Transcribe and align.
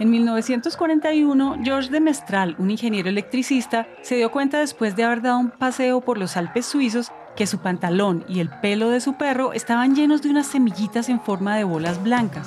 En 0.00 0.10
1941, 0.10 1.58
Georges 1.64 1.90
de 1.90 2.00
Mestral, 2.00 2.54
un 2.58 2.70
ingeniero 2.70 3.08
electricista, 3.08 3.88
se 4.02 4.14
dio 4.14 4.30
cuenta 4.30 4.60
después 4.60 4.94
de 4.94 5.02
haber 5.02 5.22
dado 5.22 5.38
un 5.38 5.50
paseo 5.50 6.00
por 6.00 6.18
los 6.18 6.36
Alpes 6.36 6.66
suizos 6.66 7.10
que 7.36 7.48
su 7.48 7.58
pantalón 7.58 8.24
y 8.28 8.38
el 8.38 8.48
pelo 8.48 8.90
de 8.90 9.00
su 9.00 9.14
perro 9.14 9.52
estaban 9.52 9.96
llenos 9.96 10.22
de 10.22 10.30
unas 10.30 10.46
semillitas 10.46 11.08
en 11.08 11.20
forma 11.20 11.56
de 11.56 11.64
bolas 11.64 12.02
blancas. 12.02 12.46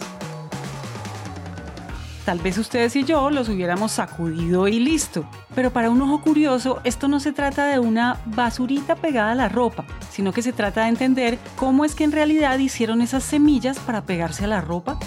Tal 2.26 2.40
vez 2.40 2.58
ustedes 2.58 2.96
y 2.96 3.04
yo 3.04 3.30
los 3.32 3.50
hubiéramos 3.50 3.94
sacudido 3.94 4.68
y 4.68 4.80
listo. 4.80 5.26
Pero 5.56 5.72
para 5.72 5.90
un 5.90 6.02
ojo 6.02 6.22
curioso, 6.22 6.80
esto 6.84 7.08
no 7.08 7.20
se 7.20 7.34
trata 7.34 7.66
de 7.66 7.80
una 7.80 8.22
basurita 8.26 8.96
pegada 8.96 9.32
a 9.32 9.36
la 9.36 9.50
ropa, 9.50 9.86
sino 10.10 10.32
que 10.32 10.42
se 10.44 10.54
trata 10.54 10.84
de 10.84 10.90
entender 10.90 11.40
cómo 11.56 11.84
es 11.84 11.96
que 11.96 12.04
en 12.04 12.12
realidad 12.12 12.60
hicieron 12.60 13.02
esas 13.02 13.24
semillas 13.24 13.80
para 13.80 14.04
pegarse 14.04 14.46
a 14.46 14.48
la 14.48 14.62
ropa. 14.62 15.00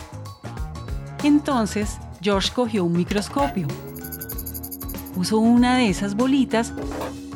Entonces, 1.25 1.97
George 2.21 2.51
cogió 2.55 2.85
un 2.85 2.93
microscopio, 2.93 3.67
puso 5.15 5.39
una 5.39 5.79
de 5.79 5.89
esas 5.89 6.17
bolitas 6.17 6.75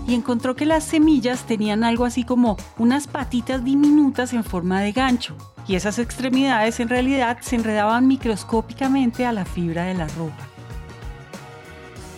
y 0.07 0.15
encontró 0.15 0.55
que 0.55 0.67
las 0.67 0.85
semillas 0.85 1.45
tenían 1.47 1.85
algo 1.85 2.05
así 2.05 2.23
como 2.23 2.59
unas 2.77 3.07
patitas 3.07 3.65
diminutas 3.65 4.35
en 4.35 4.45
forma 4.45 4.83
de 4.83 4.93
gancho, 4.93 5.35
y 5.67 5.75
esas 5.75 5.99
extremidades 5.99 6.81
en 6.81 6.91
realidad 6.91 7.39
se 7.41 7.57
enredaban 7.57 8.07
microscópicamente 8.07 9.25
a 9.25 9.33
la 9.33 9.47
fibra 9.47 9.85
de 9.85 9.95
la 9.95 10.07
ropa. 10.09 10.47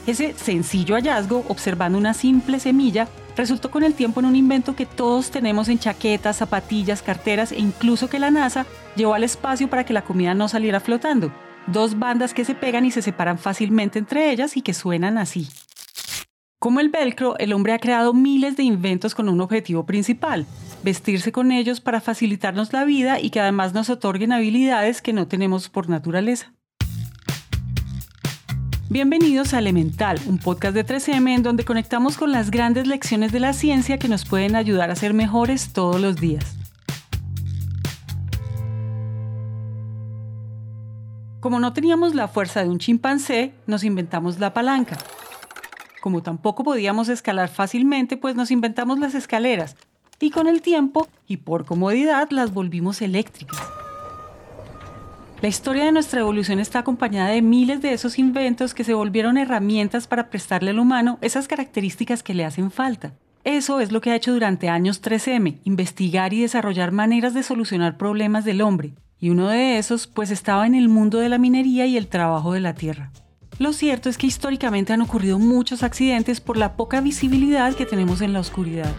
Ese 0.09 0.34
sencillo 0.34 0.97
hallazgo, 0.97 1.45
observando 1.47 1.98
una 1.98 2.14
simple 2.14 2.59
semilla, 2.59 3.06
resultó 3.37 3.70
con 3.70 3.84
el 3.84 3.95
tiempo 3.95 4.19
en 4.19 4.27
un 4.27 4.34
invento 4.34 4.75
que 4.75 4.87
todos 4.87 5.30
tenemos 5.30 5.69
en 5.69 5.78
chaquetas, 5.78 6.39
zapatillas, 6.39 7.00
carteras 7.00 7.52
e 7.52 7.61
incluso 7.61 8.11
que 8.11 8.19
la 8.19 8.33
NASA 8.33 8.66
llevó 8.97 9.14
al 9.14 9.23
espacio 9.23 9.70
para 9.70 9.84
que 9.84 9.92
la 9.92 10.02
comida 10.02 10.34
no 10.34 10.48
saliera 10.48 10.80
flotando, 10.80 11.33
dos 11.66 11.98
bandas 11.98 12.34
que 12.34 12.45
se 12.45 12.55
pegan 12.55 12.84
y 12.84 12.91
se 12.91 13.02
separan 13.02 13.38
fácilmente 13.38 13.98
entre 13.98 14.30
ellas 14.30 14.56
y 14.56 14.62
que 14.62 14.75
suenan 14.75 15.19
así. 15.19 15.48
Como 16.58 16.80
el 16.80 16.91
velcro, 16.91 17.39
el 17.39 17.55
hombre 17.55 17.72
ha 17.72 17.78
creado 17.78 18.12
miles 18.12 18.56
de 18.56 18.64
inventos 18.64 19.14
con 19.14 19.30
un 19.30 19.41
objetivo 19.41 19.86
principal, 19.86 20.47
vestirse 20.83 21.33
con 21.33 21.52
ellos 21.52 21.80
para 21.80 22.02
facilitarnos 22.02 22.75
la 22.75 22.84
vida 22.84 23.19
y 23.19 23.30
que 23.30 23.41
además 23.41 23.72
nos 23.72 23.89
otorguen 23.89 24.33
habilidades 24.33 25.00
que 25.00 25.14
no 25.14 25.27
tenemos 25.27 25.70
por 25.70 25.89
naturaleza. 25.89 26.52
Bienvenidos 28.91 29.55
a 29.55 29.61
Elemental, 29.61 30.20
un 30.27 30.39
podcast 30.39 30.74
de 30.74 30.84
3M 30.84 31.34
en 31.36 31.42
donde 31.42 31.64
conectamos 31.64 32.19
con 32.19 32.33
las 32.33 32.50
grandes 32.50 32.86
lecciones 32.86 33.33
de 33.33 33.41
la 33.41 33.52
ciencia 33.52 33.98
que 33.98 34.08
nos 34.08 34.24
pueden 34.24 34.56
ayudar 34.56 34.91
a 34.91 34.97
ser 34.97 35.14
mejores 35.14 35.72
todos 35.72 36.00
los 36.00 36.17
días. 36.17 36.59
Como 41.41 41.58
no 41.58 41.72
teníamos 41.72 42.14
la 42.14 42.28
fuerza 42.28 42.62
de 42.62 42.69
un 42.69 42.78
chimpancé, 42.78 43.55
nos 43.66 43.83
inventamos 43.83 44.38
la 44.38 44.52
palanca. 44.52 44.98
Como 46.02 46.22
tampoco 46.22 46.64
podíamos 46.64 47.08
escalar 47.08 47.48
fácilmente, 47.48 48.19
pues 48.19 48.36
nos 48.36 48.50
inventamos 48.50 48.98
las 48.98 49.14
escaleras. 49.14 49.74
Y 50.20 50.30
con 50.30 50.46
el 50.46 50.61
tiempo, 50.61 51.08
y 51.27 51.38
por 51.38 51.64
comodidad, 51.64 52.28
las 52.30 52.52
volvimos 52.52 53.00
eléctricas. 53.00 53.58
La 55.41 55.48
historia 55.48 55.86
de 55.86 55.92
nuestra 55.92 56.20
evolución 56.20 56.58
está 56.58 56.80
acompañada 56.80 57.30
de 57.30 57.41
miles 57.41 57.80
de 57.80 57.94
esos 57.94 58.18
inventos 58.18 58.74
que 58.74 58.84
se 58.84 58.92
volvieron 58.92 59.38
herramientas 59.38 60.06
para 60.06 60.28
prestarle 60.28 60.72
al 60.72 60.78
humano 60.78 61.16
esas 61.22 61.48
características 61.48 62.22
que 62.22 62.34
le 62.34 62.44
hacen 62.44 62.70
falta. 62.70 63.14
Eso 63.44 63.80
es 63.80 63.91
lo 63.91 64.02
que 64.02 64.11
ha 64.11 64.16
hecho 64.16 64.34
durante 64.34 64.68
años 64.68 65.00
3M, 65.00 65.61
investigar 65.64 66.34
y 66.34 66.42
desarrollar 66.42 66.92
maneras 66.92 67.33
de 67.33 67.42
solucionar 67.42 67.96
problemas 67.96 68.44
del 68.44 68.61
hombre, 68.61 68.92
y 69.21 69.31
uno 69.31 69.49
de 69.49 69.79
esos 69.79 70.07
pues 70.07 70.31
estaba 70.31 70.67
en 70.67 70.75
el 70.75 70.89
mundo 70.89 71.19
de 71.19 71.29
la 71.29 71.39
minería 71.39 71.87
y 71.87 71.97
el 71.97 72.09
trabajo 72.09 72.55
de 72.55 72.61
la 72.61 72.75
tierra. 72.75 73.13
Lo 73.59 73.75
cierto 73.75 74.09
es 74.09 74.17
que 74.17 74.27
históricamente 74.27 74.95
han 74.95 75.03
ocurrido 75.03 75.39
muchos 75.39 75.83
accidentes 75.83 76.41
por 76.41 76.57
la 76.57 76.77
poca 76.77 77.03
visibilidad 77.03 77.75
que 77.75 77.85
tenemos 77.85 78.23
en 78.23 78.33
la 78.33 78.41
oscuridad. 78.41 78.91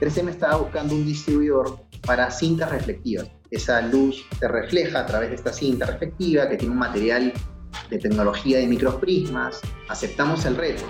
3M 0.00 0.28
estaba 0.28 0.56
buscando 0.56 0.94
un 0.94 1.06
distribuidor 1.06 1.80
para 2.06 2.30
cintas 2.30 2.70
reflectivas. 2.70 3.30
Esa 3.50 3.80
luz 3.80 4.26
se 4.38 4.46
refleja 4.46 5.00
a 5.00 5.06
través 5.06 5.30
de 5.30 5.36
esta 5.36 5.52
cinta 5.52 5.86
reflectiva 5.86 6.48
que 6.48 6.56
tiene 6.56 6.72
un 6.72 6.78
material 6.78 7.32
de 7.88 7.98
tecnología 7.98 8.58
de 8.58 8.66
microprismas. 8.66 9.60
Aceptamos 9.88 10.44
el 10.44 10.56
reto. 10.56 10.84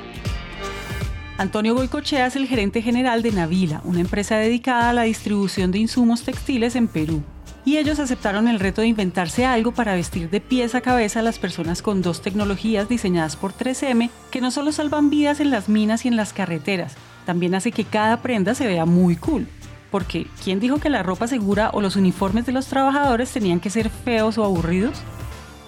Antonio 1.38 1.75
Goicochea 1.75 2.26
es 2.26 2.36
el 2.36 2.47
gerente 2.47 2.82
general 2.82 3.22
de 3.22 3.32
Navila, 3.32 3.80
una 3.84 4.00
empresa 4.00 4.36
dedicada 4.36 4.91
a 4.91 4.92
la 4.92 5.03
distribución 5.03 5.70
de 5.70 5.78
insumos 5.78 6.22
textiles 6.22 6.76
en 6.76 6.88
Perú 6.88 7.22
y 7.65 7.76
ellos 7.76 7.98
aceptaron 7.98 8.48
el 8.48 8.60
reto 8.60 8.81
de 8.81 8.88
inventarse 8.88 9.44
algo 9.44 9.72
para 9.72 9.94
vestir 9.94 10.31
de 10.31 10.41
pies 10.41 10.75
a 10.75 10.81
cabeza 10.81 11.21
a 11.21 11.22
las 11.22 11.38
personas 11.38 11.82
con 11.82 12.03
dos 12.03 12.22
tecnologías 12.22 12.88
diseñadas 12.88 13.37
por 13.37 13.53
3M 13.53 14.10
que 14.31 14.41
no 14.41 14.50
solo 14.50 14.72
salvan 14.72 15.10
vidas 15.10 15.41
en 15.41 15.50
las 15.50 15.69
minas 15.69 16.04
y 16.04 16.09
en 16.09 16.16
las 16.16 16.32
carreteras, 16.32 16.94
también 17.26 17.54
hace 17.54 17.72
que 17.72 17.84
cada 17.84 18.22
prenda 18.22 18.54
se 18.54 18.66
vea 18.66 18.87
muy 18.87 19.16
cool. 19.16 19.47
Porque, 19.91 20.26
¿quién 20.43 20.60
dijo 20.60 20.78
que 20.78 20.88
la 20.88 21.03
ropa 21.03 21.26
segura 21.26 21.71
o 21.72 21.81
los 21.81 21.97
uniformes 21.97 22.47
de 22.47 22.53
los 22.53 22.66
trabajadores 22.66 23.31
tenían 23.32 23.60
que 23.60 23.71
ser 23.71 23.91
feos 23.91 24.38
o 24.38 24.44
aburridos? 24.44 24.97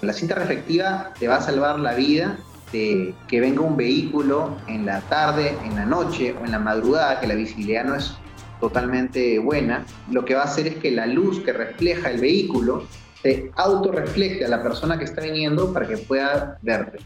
La 0.01 0.13
cinta 0.13 0.37
reflectiva 0.37 1.13
te 1.19 1.27
va 1.27 1.37
a 1.37 1.43
salvar 1.43 1.79
la 1.81 1.95
vida 1.95 2.37
de 2.73 3.15
que 3.29 3.41
venga 3.41 3.61
un 3.61 3.77
vehículo 3.77 4.57
en 4.67 4.87
la 4.87 5.01
tarde, 5.03 5.57
en 5.65 5.75
la 5.75 5.85
noche 5.85 6.35
o 6.41 6.45
en 6.45 6.53
la 6.53 6.59
madrugada, 6.59 7.21
que 7.21 7.27
la 7.27 7.35
visibilidad 7.35 7.85
no 7.85 7.97
es 7.97 8.17
totalmente 8.62 9.41
buena, 9.41 9.84
lo 10.09 10.25
que 10.25 10.37
va 10.37 10.43
a 10.43 10.45
hacer 10.45 10.69
es 10.69 10.77
que 10.77 10.93
la 10.93 11.06
luz 11.06 11.41
que 11.41 11.53
refleja 11.53 12.11
el 12.11 12.21
vehículo 12.21 12.84
se 13.21 13.50
autorreflecte 13.56 14.45
a 14.45 14.49
la 14.49 14.62
persona 14.62 14.97
que 14.97 15.05
está 15.05 15.21
viniendo 15.21 15.73
para 15.73 15.89
que 15.89 15.99
pueda 15.99 16.59
verte. 16.62 17.00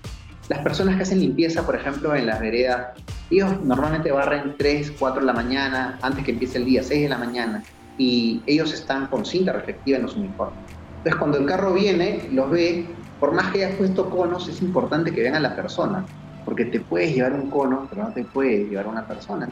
Las 0.50 0.58
personas 0.58 0.96
que 0.96 1.04
hacen 1.04 1.18
limpieza, 1.18 1.64
por 1.64 1.74
ejemplo, 1.74 2.14
en 2.14 2.26
las 2.26 2.40
veredas, 2.40 2.88
ellos 3.30 3.58
normalmente 3.62 4.12
barren 4.12 4.54
3, 4.58 4.92
4 4.98 5.20
de 5.20 5.26
la 5.26 5.32
mañana, 5.32 5.98
antes 6.02 6.26
que 6.26 6.32
empiece 6.32 6.58
el 6.58 6.66
día, 6.66 6.82
6 6.82 7.04
de 7.04 7.08
la 7.08 7.16
mañana, 7.16 7.62
y 7.96 8.42
ellos 8.44 8.74
están 8.74 9.06
con 9.06 9.24
cinta 9.24 9.54
reflectiva 9.54 9.96
en 9.96 10.02
los 10.02 10.14
uniformes. 10.14 10.58
Entonces, 10.98 11.16
cuando 11.16 11.38
el 11.38 11.46
carro 11.46 11.72
viene, 11.72 12.28
los 12.32 12.50
ve, 12.50 12.86
por 13.18 13.32
más 13.32 13.50
que 13.50 13.64
hayas 13.64 13.78
puesto 13.78 14.10
conos, 14.10 14.46
es 14.46 14.60
importante 14.60 15.10
que 15.10 15.22
vean 15.22 15.36
a 15.36 15.40
la 15.40 15.56
persona, 15.56 16.04
porque 16.44 16.66
te 16.66 16.80
puedes 16.80 17.14
llevar 17.14 17.32
un 17.32 17.48
cono, 17.48 17.86
pero 17.88 18.02
no 18.02 18.12
te 18.12 18.24
puedes 18.24 18.68
llevar 18.68 18.84
a 18.84 18.90
una 18.90 19.06
persona. 19.06 19.48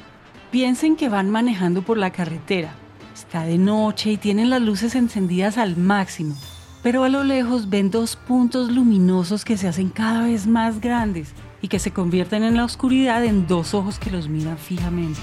Piensen 0.55 0.95
que 0.95 1.09
van 1.09 1.31
manejando 1.31 1.83
por 1.83 1.99
la 1.99 2.13
carretera. 2.13 2.77
Está 3.13 3.43
de 3.43 3.59
noche 3.59 4.13
y 4.13 4.17
tienen 4.17 4.51
las 4.51 4.63
luces 4.63 4.95
encendidas 4.95 5.59
al 5.59 5.77
máximo, 5.77 6.37
pero 6.81 7.03
a 7.03 7.09
lo 7.09 7.25
lejos 7.25 7.71
ven 7.71 7.91
dos 7.91 8.15
puntos 8.15 8.71
luminosos 8.71 9.45
que 9.45 9.57
se 9.57 9.67
hacen 9.67 9.89
cada 9.89 10.23
vez 10.23 10.47
más 10.47 10.81
grandes 10.81 11.33
y 11.61 11.67
que 11.67 11.81
se 11.81 11.91
convierten 11.91 12.45
en 12.45 12.57
la 12.57 12.65
oscuridad 12.65 13.25
en 13.25 13.49
dos 13.49 13.75
ojos 13.75 13.99
que 13.99 14.13
los 14.13 14.29
miran 14.29 14.57
fijamente. 14.57 15.19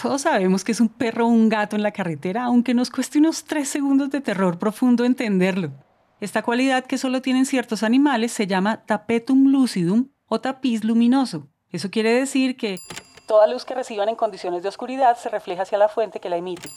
Todos 0.00 0.22
sabemos 0.22 0.64
que 0.64 0.72
es 0.72 0.80
un 0.80 0.88
perro 0.88 1.26
o 1.26 1.28
un 1.28 1.50
gato 1.50 1.76
en 1.76 1.82
la 1.82 1.92
carretera, 1.92 2.44
aunque 2.44 2.72
nos 2.72 2.88
cueste 2.88 3.18
unos 3.18 3.44
tres 3.44 3.68
segundos 3.68 4.08
de 4.08 4.22
terror 4.22 4.58
profundo 4.58 5.04
entenderlo. 5.04 5.74
Esta 6.18 6.40
cualidad 6.40 6.86
que 6.86 6.96
solo 6.96 7.20
tienen 7.20 7.44
ciertos 7.44 7.82
animales 7.82 8.32
se 8.32 8.46
llama 8.46 8.86
tapetum 8.86 9.48
lucidum 9.48 10.08
o 10.28 10.40
tapiz 10.40 10.82
luminoso, 10.82 11.50
eso 11.70 11.90
quiere 11.90 12.12
decir 12.12 12.56
que 12.56 12.78
toda 13.26 13.46
luz 13.46 13.64
que 13.64 13.74
reciban 13.74 14.08
en 14.08 14.16
condiciones 14.16 14.62
de 14.62 14.68
oscuridad 14.70 15.16
se 15.16 15.28
refleja 15.28 15.62
hacia 15.62 15.78
la 15.78 15.88
fuente 15.88 16.18
que 16.20 16.30
la 16.30 16.38
emite. 16.38 16.70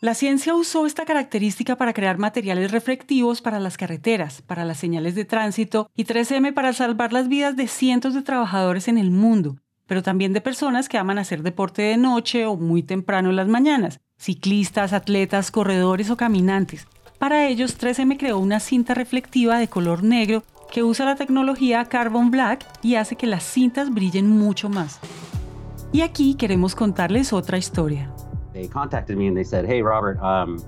La 0.00 0.14
ciencia 0.14 0.54
usó 0.54 0.86
esta 0.86 1.04
característica 1.04 1.74
para 1.74 1.92
crear 1.92 2.18
materiales 2.18 2.70
reflectivos 2.70 3.42
para 3.42 3.58
las 3.58 3.76
carreteras, 3.76 4.42
para 4.42 4.64
las 4.64 4.78
señales 4.78 5.16
de 5.16 5.24
tránsito 5.24 5.90
y 5.96 6.04
3M 6.04 6.54
para 6.54 6.72
salvar 6.72 7.12
las 7.12 7.26
vidas 7.26 7.56
de 7.56 7.66
cientos 7.66 8.14
de 8.14 8.22
trabajadores 8.22 8.86
en 8.86 8.96
el 8.96 9.10
mundo, 9.10 9.56
pero 9.88 10.04
también 10.04 10.32
de 10.32 10.40
personas 10.40 10.88
que 10.88 10.98
aman 10.98 11.18
hacer 11.18 11.42
deporte 11.42 11.82
de 11.82 11.96
noche 11.96 12.46
o 12.46 12.56
muy 12.56 12.84
temprano 12.84 13.30
en 13.30 13.36
las 13.36 13.48
mañanas, 13.48 13.98
ciclistas, 14.16 14.92
atletas, 14.92 15.50
corredores 15.50 16.10
o 16.10 16.16
caminantes. 16.16 16.86
Para 17.18 17.48
ellos, 17.48 17.76
3M 17.76 18.18
creó 18.18 18.38
una 18.38 18.60
cinta 18.60 18.94
reflectiva 18.94 19.58
de 19.58 19.66
color 19.66 20.04
negro 20.04 20.44
que 20.70 20.82
usa 20.82 21.06
la 21.06 21.16
tecnología 21.16 21.84
Carbon 21.86 22.30
Black 22.30 22.66
y 22.82 22.96
hace 22.96 23.16
que 23.16 23.26
las 23.26 23.42
cintas 23.42 23.90
brillen 23.90 24.28
mucho 24.28 24.68
más. 24.68 25.00
Y 25.92 26.02
aquí 26.02 26.34
queremos 26.34 26.74
contarles 26.74 27.32
otra 27.32 27.56
historia. 27.56 28.10
They 28.52 28.68
contacted 28.68 29.16
me 29.16 29.26
and 29.28 29.36
they 29.36 29.44
said, 29.44 29.64
"Hey 29.64 29.82
Robert, 29.82 30.18
um, 30.20 30.58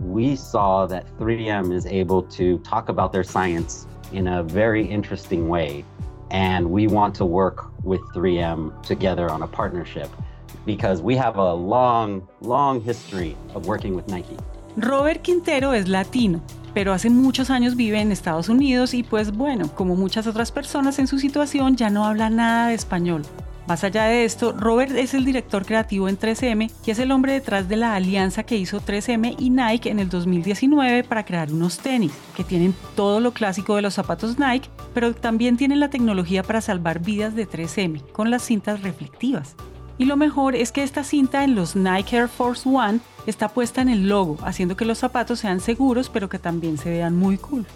we 0.00 0.36
saw 0.36 0.86
that 0.86 1.04
3M 1.18 1.72
is 1.72 1.86
able 1.86 2.22
to 2.36 2.58
talk 2.58 2.88
about 2.88 3.12
their 3.12 3.24
science 3.24 3.86
in 4.12 4.28
a 4.28 4.42
very 4.42 4.82
interesting 4.86 5.48
way, 5.48 5.84
and 6.30 6.66
we 6.66 6.86
want 6.86 7.14
to 7.16 7.24
work 7.24 7.70
with 7.82 8.00
3M 8.14 8.72
together 8.82 9.30
on 9.30 9.42
a 9.42 9.46
partnership 9.46 10.08
because 10.66 11.02
we 11.02 11.16
have 11.16 11.36
a 11.36 11.54
long, 11.54 12.22
long 12.40 12.80
history 12.80 13.36
of 13.54 13.66
working 13.66 13.96
with 13.96 14.06
Nike." 14.08 14.36
Robert 14.76 15.22
Quintero 15.24 15.72
es 15.72 15.88
latino 15.88 16.40
pero 16.74 16.92
hace 16.92 17.08
muchos 17.08 17.48
años 17.50 17.76
vive 17.76 18.00
en 18.00 18.12
Estados 18.12 18.48
Unidos 18.48 18.92
y 18.92 19.02
pues 19.02 19.32
bueno, 19.32 19.68
como 19.74 19.96
muchas 19.96 20.26
otras 20.26 20.52
personas 20.52 20.98
en 20.98 21.06
su 21.06 21.18
situación 21.18 21.76
ya 21.76 21.88
no 21.88 22.04
habla 22.04 22.28
nada 22.28 22.68
de 22.68 22.74
español. 22.74 23.22
Más 23.66 23.82
allá 23.82 24.04
de 24.04 24.26
esto, 24.26 24.52
Robert 24.52 24.92
es 24.92 25.14
el 25.14 25.24
director 25.24 25.64
creativo 25.64 26.10
en 26.10 26.18
3M 26.18 26.70
y 26.84 26.90
es 26.90 26.98
el 26.98 27.10
hombre 27.10 27.32
detrás 27.32 27.66
de 27.66 27.76
la 27.76 27.94
alianza 27.94 28.42
que 28.42 28.58
hizo 28.58 28.82
3M 28.82 29.36
y 29.38 29.48
Nike 29.48 29.88
en 29.88 30.00
el 30.00 30.10
2019 30.10 31.02
para 31.04 31.24
crear 31.24 31.50
unos 31.50 31.78
tenis 31.78 32.12
que 32.36 32.44
tienen 32.44 32.74
todo 32.94 33.20
lo 33.20 33.32
clásico 33.32 33.76
de 33.76 33.82
los 33.82 33.94
zapatos 33.94 34.38
Nike, 34.38 34.68
pero 34.92 35.14
también 35.14 35.56
tienen 35.56 35.80
la 35.80 35.88
tecnología 35.88 36.42
para 36.42 36.60
salvar 36.60 36.98
vidas 36.98 37.34
de 37.34 37.48
3M 37.48 38.02
con 38.12 38.30
las 38.30 38.42
cintas 38.42 38.82
reflectivas. 38.82 39.56
Y 39.96 40.04
lo 40.04 40.16
mejor 40.16 40.56
es 40.56 40.70
que 40.70 40.82
esta 40.82 41.02
cinta 41.02 41.42
en 41.42 41.54
los 41.54 41.74
Nike 41.74 42.16
Air 42.16 42.28
Force 42.28 42.68
One 42.68 43.00
está 43.26 43.48
puesta 43.48 43.82
en 43.82 43.88
el 43.88 44.08
logo, 44.08 44.38
haciendo 44.42 44.76
que 44.76 44.84
los 44.84 44.98
zapatos 44.98 45.40
sean 45.40 45.60
seguros 45.60 46.10
pero 46.10 46.28
que 46.28 46.38
también 46.38 46.78
se 46.78 46.90
vean 46.90 47.16
muy 47.16 47.38
cool. 47.38 47.66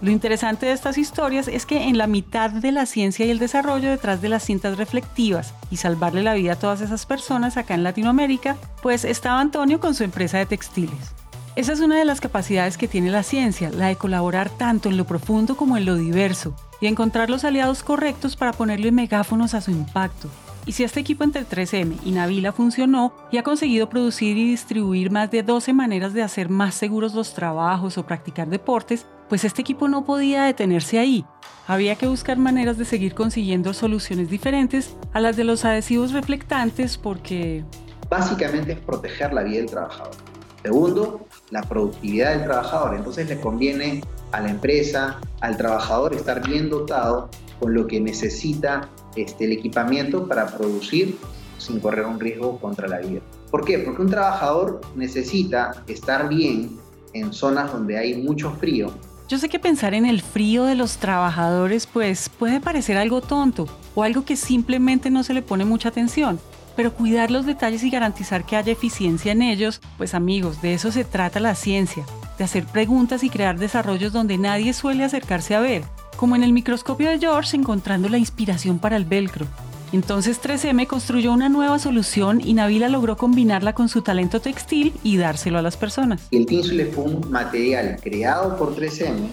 Lo 0.00 0.12
interesante 0.12 0.66
de 0.66 0.72
estas 0.72 0.96
historias 0.96 1.48
es 1.48 1.66
que 1.66 1.88
en 1.88 1.98
la 1.98 2.06
mitad 2.06 2.50
de 2.50 2.70
la 2.70 2.86
ciencia 2.86 3.26
y 3.26 3.30
el 3.30 3.40
desarrollo 3.40 3.90
detrás 3.90 4.22
de 4.22 4.28
las 4.28 4.44
cintas 4.44 4.78
reflectivas 4.78 5.54
y 5.72 5.76
salvarle 5.76 6.22
la 6.22 6.34
vida 6.34 6.52
a 6.52 6.58
todas 6.58 6.80
esas 6.80 7.04
personas 7.04 7.56
acá 7.56 7.74
en 7.74 7.82
Latinoamérica, 7.82 8.56
pues 8.80 9.04
estaba 9.04 9.40
Antonio 9.40 9.80
con 9.80 9.96
su 9.96 10.04
empresa 10.04 10.38
de 10.38 10.46
textiles. 10.46 11.14
Esa 11.56 11.72
es 11.72 11.80
una 11.80 11.98
de 11.98 12.04
las 12.04 12.20
capacidades 12.20 12.78
que 12.78 12.86
tiene 12.86 13.10
la 13.10 13.24
ciencia, 13.24 13.70
la 13.70 13.88
de 13.88 13.96
colaborar 13.96 14.48
tanto 14.48 14.88
en 14.88 14.96
lo 14.96 15.04
profundo 15.04 15.56
como 15.56 15.76
en 15.76 15.86
lo 15.86 15.96
diverso, 15.96 16.54
y 16.80 16.86
encontrar 16.86 17.28
los 17.28 17.42
aliados 17.42 17.82
correctos 17.82 18.36
para 18.36 18.52
ponerle 18.52 18.92
megáfonos 18.92 19.54
a 19.54 19.60
su 19.60 19.72
impacto. 19.72 20.28
Y 20.68 20.72
si 20.72 20.84
este 20.84 21.00
equipo 21.00 21.24
entre 21.24 21.46
3M 21.46 21.96
y 22.04 22.10
Navila 22.10 22.52
funcionó 22.52 23.14
y 23.32 23.38
ha 23.38 23.42
conseguido 23.42 23.88
producir 23.88 24.36
y 24.36 24.50
distribuir 24.50 25.10
más 25.10 25.30
de 25.30 25.42
12 25.42 25.72
maneras 25.72 26.12
de 26.12 26.22
hacer 26.22 26.50
más 26.50 26.74
seguros 26.74 27.14
los 27.14 27.32
trabajos 27.32 27.96
o 27.96 28.04
practicar 28.04 28.48
deportes, 28.48 29.06
pues 29.30 29.44
este 29.44 29.62
equipo 29.62 29.88
no 29.88 30.04
podía 30.04 30.44
detenerse 30.44 30.98
ahí. 30.98 31.24
Había 31.66 31.96
que 31.96 32.06
buscar 32.06 32.36
maneras 32.36 32.76
de 32.76 32.84
seguir 32.84 33.14
consiguiendo 33.14 33.72
soluciones 33.72 34.28
diferentes 34.28 34.94
a 35.14 35.20
las 35.20 35.38
de 35.38 35.44
los 35.44 35.64
adhesivos 35.64 36.12
reflectantes 36.12 36.98
porque... 36.98 37.64
Básicamente 38.10 38.72
es 38.72 38.78
proteger 38.78 39.32
la 39.32 39.44
vida 39.44 39.60
del 39.60 39.70
trabajador. 39.70 40.16
Segundo, 40.62 41.26
la 41.48 41.62
productividad 41.62 42.32
del 42.32 42.44
trabajador. 42.44 42.94
Entonces 42.94 43.26
le 43.26 43.40
conviene 43.40 44.02
a 44.32 44.42
la 44.42 44.50
empresa, 44.50 45.18
al 45.40 45.56
trabajador 45.56 46.12
estar 46.12 46.46
bien 46.46 46.68
dotado 46.68 47.30
con 47.58 47.72
lo 47.72 47.86
que 47.86 48.00
necesita 48.00 48.90
este, 49.16 49.44
el 49.44 49.52
equipamiento 49.52 50.26
para 50.26 50.46
producir 50.46 51.16
sin 51.58 51.80
correr 51.80 52.06
un 52.06 52.20
riesgo 52.20 52.58
contra 52.58 52.88
la 52.88 52.98
vida. 52.98 53.20
¿Por 53.50 53.64
qué? 53.64 53.78
Porque 53.78 54.02
un 54.02 54.10
trabajador 54.10 54.80
necesita 54.94 55.82
estar 55.86 56.28
bien 56.28 56.78
en 57.12 57.32
zonas 57.32 57.72
donde 57.72 57.98
hay 57.98 58.22
mucho 58.22 58.52
frío 58.52 58.92
yo 59.28 59.36
sé 59.36 59.50
que 59.50 59.58
pensar 59.58 59.92
en 59.92 60.06
el 60.06 60.22
frío 60.22 60.64
de 60.64 60.74
los 60.74 60.96
trabajadores 60.96 61.86
pues 61.86 62.30
puede 62.30 62.60
parecer 62.60 62.96
algo 62.96 63.20
tonto 63.20 63.68
o 63.94 64.02
algo 64.02 64.24
que 64.24 64.36
simplemente 64.36 65.10
no 65.10 65.22
se 65.22 65.34
le 65.34 65.42
pone 65.42 65.66
mucha 65.66 65.90
atención, 65.90 66.40
pero 66.74 66.94
cuidar 66.94 67.30
los 67.30 67.44
detalles 67.44 67.82
y 67.82 67.90
garantizar 67.90 68.46
que 68.46 68.56
haya 68.56 68.72
eficiencia 68.72 69.32
en 69.32 69.42
ellos, 69.42 69.82
pues 69.98 70.14
amigos, 70.14 70.62
de 70.62 70.72
eso 70.72 70.90
se 70.92 71.04
trata 71.04 71.40
la 71.40 71.54
ciencia, 71.54 72.06
de 72.38 72.44
hacer 72.44 72.64
preguntas 72.64 73.22
y 73.22 73.28
crear 73.28 73.58
desarrollos 73.58 74.14
donde 74.14 74.38
nadie 74.38 74.72
suele 74.72 75.04
acercarse 75.04 75.54
a 75.54 75.60
ver, 75.60 75.82
como 76.18 76.34
en 76.34 76.42
el 76.42 76.52
microscopio 76.52 77.08
de 77.08 77.20
George 77.20 77.56
encontrando 77.56 78.08
la 78.08 78.18
inspiración 78.18 78.80
para 78.80 78.96
el 78.96 79.04
velcro. 79.04 79.46
Entonces 79.92 80.42
3M 80.42 80.88
construyó 80.88 81.32
una 81.32 81.48
nueva 81.48 81.78
solución 81.78 82.40
y 82.44 82.54
Navila 82.54 82.88
logró 82.88 83.16
combinarla 83.16 83.72
con 83.72 83.88
su 83.88 84.02
talento 84.02 84.40
textil 84.40 84.92
y 85.04 85.16
dárselo 85.16 85.58
a 85.58 85.62
las 85.62 85.76
personas. 85.76 86.20
El 86.32 86.44
Tinsule 86.44 86.86
fue 86.86 87.04
un 87.04 87.30
material 87.30 87.98
creado 88.02 88.56
por 88.56 88.74
3M 88.74 89.28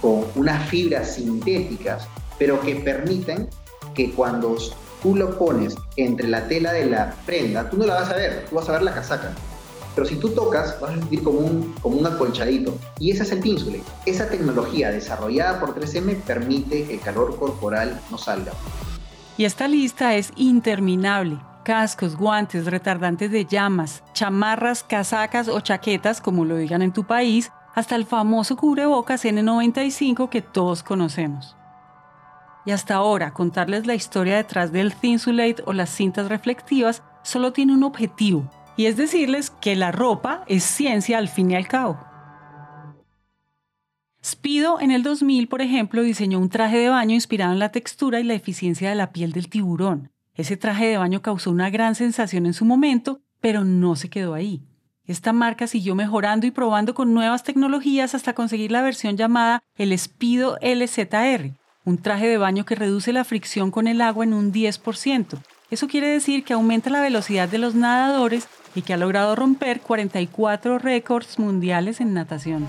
con 0.00 0.24
unas 0.34 0.68
fibras 0.70 1.16
sintéticas, 1.16 2.08
pero 2.38 2.60
que 2.62 2.76
permiten 2.76 3.48
que 3.94 4.10
cuando 4.10 4.56
tú 5.02 5.14
lo 5.14 5.38
pones 5.38 5.76
entre 5.96 6.28
la 6.28 6.48
tela 6.48 6.72
de 6.72 6.86
la 6.86 7.14
prenda, 7.26 7.68
tú 7.68 7.76
no 7.76 7.84
la 7.84 7.94
vas 7.94 8.10
a 8.10 8.16
ver, 8.16 8.46
tú 8.48 8.56
vas 8.56 8.68
a 8.70 8.72
ver 8.72 8.82
la 8.82 8.94
casaca. 8.94 9.34
Pero 9.94 10.06
si 10.06 10.16
tú 10.16 10.30
tocas, 10.30 10.80
vas 10.80 10.92
a 10.92 10.94
sentir 10.94 11.22
como 11.22 11.40
un, 11.40 11.74
como 11.82 11.96
un 11.96 12.06
acolchadito. 12.06 12.74
Y 12.98 13.10
ese 13.10 13.24
es 13.24 13.32
el 13.32 13.40
Tinsule. 13.40 13.82
Esa 14.06 14.28
tecnología 14.28 14.90
desarrollada 14.90 15.60
por 15.60 15.74
3M 15.74 16.20
permite 16.22 16.84
que 16.84 16.94
el 16.94 17.00
calor 17.00 17.36
corporal 17.36 18.00
no 18.10 18.18
salga. 18.18 18.52
Y 19.36 19.44
esta 19.44 19.68
lista 19.68 20.14
es 20.14 20.32
interminable. 20.36 21.38
Cascos, 21.64 22.16
guantes, 22.16 22.66
retardantes 22.66 23.30
de 23.30 23.44
llamas, 23.44 24.02
chamarras, 24.14 24.82
casacas 24.82 25.48
o 25.48 25.60
chaquetas, 25.60 26.20
como 26.20 26.44
lo 26.44 26.56
digan 26.56 26.82
en 26.82 26.92
tu 26.92 27.04
país, 27.04 27.52
hasta 27.74 27.94
el 27.94 28.04
famoso 28.04 28.56
cubrebocas 28.56 29.24
N95 29.24 30.28
que 30.28 30.42
todos 30.42 30.82
conocemos. 30.82 31.56
Y 32.64 32.70
hasta 32.70 32.94
ahora, 32.94 33.32
contarles 33.32 33.86
la 33.86 33.94
historia 33.94 34.36
detrás 34.36 34.72
del 34.72 34.94
Thinsulate 34.94 35.62
o 35.66 35.72
las 35.72 35.90
cintas 35.90 36.28
reflectivas 36.28 37.02
solo 37.22 37.52
tiene 37.52 37.74
un 37.74 37.82
objetivo, 37.82 38.48
y 38.76 38.86
es 38.86 38.96
decirles 38.96 39.50
que 39.50 39.76
la 39.76 39.92
ropa 39.92 40.44
es 40.46 40.64
ciencia 40.64 41.18
al 41.18 41.28
fin 41.28 41.50
y 41.50 41.56
al 41.56 41.68
cabo. 41.68 41.98
Spido 44.24 44.80
en 44.80 44.92
el 44.92 45.02
2000, 45.02 45.48
por 45.48 45.62
ejemplo, 45.62 46.02
diseñó 46.02 46.38
un 46.38 46.48
traje 46.48 46.78
de 46.78 46.88
baño 46.88 47.14
inspirado 47.14 47.52
en 47.52 47.58
la 47.58 47.72
textura 47.72 48.20
y 48.20 48.24
la 48.24 48.34
eficiencia 48.34 48.88
de 48.88 48.94
la 48.94 49.12
piel 49.12 49.32
del 49.32 49.48
tiburón. 49.48 50.10
Ese 50.34 50.56
traje 50.56 50.86
de 50.86 50.96
baño 50.96 51.22
causó 51.22 51.50
una 51.50 51.70
gran 51.70 51.94
sensación 51.94 52.46
en 52.46 52.54
su 52.54 52.64
momento, 52.64 53.20
pero 53.40 53.64
no 53.64 53.96
se 53.96 54.08
quedó 54.08 54.34
ahí. 54.34 54.62
Esta 55.04 55.32
marca 55.32 55.66
siguió 55.66 55.96
mejorando 55.96 56.46
y 56.46 56.52
probando 56.52 56.94
con 56.94 57.12
nuevas 57.12 57.42
tecnologías 57.42 58.14
hasta 58.14 58.34
conseguir 58.34 58.70
la 58.70 58.82
versión 58.82 59.16
llamada 59.16 59.62
el 59.76 59.96
Spido 59.98 60.56
LZR, 60.62 61.50
un 61.84 61.98
traje 61.98 62.28
de 62.28 62.38
baño 62.38 62.64
que 62.64 62.76
reduce 62.76 63.12
la 63.12 63.24
fricción 63.24 63.72
con 63.72 63.88
el 63.88 64.00
agua 64.00 64.24
en 64.24 64.32
un 64.32 64.52
10%. 64.52 65.38
Eso 65.72 65.88
quiere 65.88 66.08
decir 66.08 66.44
que 66.44 66.52
aumenta 66.52 66.90
la 66.90 67.00
velocidad 67.00 67.48
de 67.48 67.56
los 67.56 67.74
nadadores 67.74 68.46
y 68.74 68.82
que 68.82 68.92
ha 68.92 68.98
logrado 68.98 69.34
romper 69.34 69.80
44 69.80 70.78
récords 70.78 71.38
mundiales 71.38 72.02
en 72.02 72.12
natación. 72.12 72.68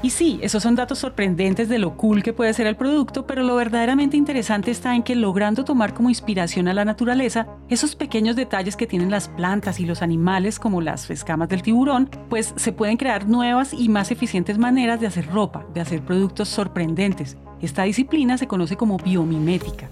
Y 0.00 0.10
sí, 0.10 0.38
esos 0.40 0.62
son 0.62 0.76
datos 0.76 1.00
sorprendentes 1.00 1.68
de 1.68 1.80
lo 1.80 1.96
cool 1.96 2.22
que 2.22 2.32
puede 2.32 2.54
ser 2.54 2.68
el 2.68 2.76
producto, 2.76 3.26
pero 3.26 3.42
lo 3.42 3.56
verdaderamente 3.56 4.16
interesante 4.16 4.70
está 4.70 4.94
en 4.94 5.02
que 5.02 5.16
logrando 5.16 5.64
tomar 5.64 5.92
como 5.92 6.08
inspiración 6.08 6.68
a 6.68 6.72
la 6.72 6.84
naturaleza 6.84 7.48
esos 7.68 7.96
pequeños 7.96 8.36
detalles 8.36 8.76
que 8.76 8.86
tienen 8.86 9.10
las 9.10 9.26
plantas 9.26 9.80
y 9.80 9.84
los 9.84 10.00
animales 10.00 10.60
como 10.60 10.80
las 10.80 11.10
escamas 11.10 11.48
del 11.48 11.62
tiburón, 11.62 12.08
pues 12.30 12.54
se 12.54 12.70
pueden 12.70 12.96
crear 12.96 13.28
nuevas 13.28 13.74
y 13.74 13.88
más 13.88 14.12
eficientes 14.12 14.56
maneras 14.56 15.00
de 15.00 15.08
hacer 15.08 15.26
ropa, 15.32 15.66
de 15.74 15.80
hacer 15.80 16.00
productos 16.00 16.48
sorprendentes. 16.48 17.36
Esta 17.60 17.82
disciplina 17.82 18.38
se 18.38 18.46
conoce 18.46 18.76
como 18.76 18.98
biomimética. 18.98 19.90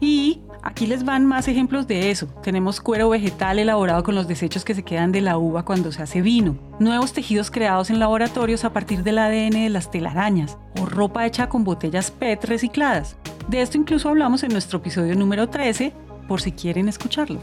Y 0.00 0.40
Aquí 0.64 0.86
les 0.86 1.04
van 1.04 1.26
más 1.26 1.46
ejemplos 1.46 1.86
de 1.86 2.10
eso. 2.10 2.26
Tenemos 2.42 2.80
cuero 2.80 3.10
vegetal 3.10 3.58
elaborado 3.58 4.02
con 4.02 4.14
los 4.14 4.26
desechos 4.26 4.64
que 4.64 4.74
se 4.74 4.82
quedan 4.82 5.12
de 5.12 5.20
la 5.20 5.36
uva 5.36 5.66
cuando 5.66 5.92
se 5.92 6.02
hace 6.02 6.22
vino, 6.22 6.56
nuevos 6.78 7.12
tejidos 7.12 7.50
creados 7.50 7.90
en 7.90 7.98
laboratorios 7.98 8.64
a 8.64 8.72
partir 8.72 9.02
del 9.02 9.18
ADN 9.18 9.50
de 9.50 9.68
las 9.68 9.90
telarañas, 9.90 10.56
o 10.80 10.86
ropa 10.86 11.26
hecha 11.26 11.50
con 11.50 11.64
botellas 11.64 12.10
PET 12.10 12.46
recicladas. 12.46 13.16
De 13.46 13.60
esto 13.60 13.76
incluso 13.76 14.08
hablamos 14.08 14.42
en 14.42 14.52
nuestro 14.52 14.78
episodio 14.78 15.14
número 15.14 15.50
13, 15.50 15.92
por 16.26 16.40
si 16.40 16.52
quieren 16.52 16.88
escucharlo. 16.88 17.40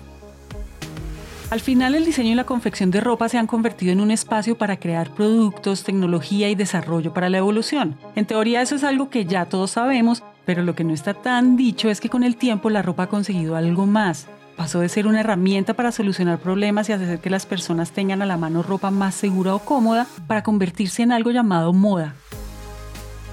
Al 1.52 1.60
final 1.60 1.94
el 1.94 2.06
diseño 2.06 2.32
y 2.32 2.36
la 2.36 2.46
confección 2.46 2.90
de 2.90 3.02
ropa 3.02 3.30
se 3.30 3.38
han 3.38 3.46
convertido 3.46 3.92
en 3.92 4.02
un 4.02 4.10
espacio 4.10 4.58
para 4.58 4.78
crear 4.78 5.12
productos, 5.12 5.84
tecnología 5.84 6.50
y 6.50 6.56
desarrollo 6.56 7.14
para 7.14 7.30
la 7.30 7.38
evolución. 7.38 7.98
En 8.16 8.25
teoría 8.25 8.64
eso 8.64 8.75
es 8.75 8.84
algo 8.84 9.12
que 9.12 9.25
ya 9.25 9.46
todos 9.46 9.72
sabemos, 9.72 10.24
pero 10.46 10.64
lo 10.64 10.76
que 10.76 10.84
no 10.84 10.94
está 10.94 11.14
tan 11.14 11.56
dicho 11.56 11.90
es 11.90 12.02
que 12.02 12.10
con 12.10 12.24
el 12.24 12.36
tiempo 12.36 12.70
la 12.70 12.82
ropa 12.82 13.04
ha 13.04 13.10
conseguido 13.10 13.56
algo 13.56 13.86
más. 13.86 14.28
Pasó 14.58 14.80
de 14.80 14.90
ser 14.90 15.08
una 15.08 15.22
herramienta 15.22 15.74
para 15.74 15.92
solucionar 15.92 16.40
problemas 16.40 16.90
y 16.90 16.94
hacer 16.94 17.20
que 17.20 17.30
las 17.30 17.46
personas 17.46 17.92
tengan 17.92 18.22
a 18.22 18.26
la 18.26 18.38
mano 18.38 18.64
ropa 18.64 18.92
más 18.92 19.16
segura 19.16 19.56
o 19.56 19.60
cómoda 19.60 20.08
para 20.28 20.44
convertirse 20.44 21.04
en 21.04 21.12
algo 21.12 21.32
llamado 21.32 21.74
moda. 21.74 22.16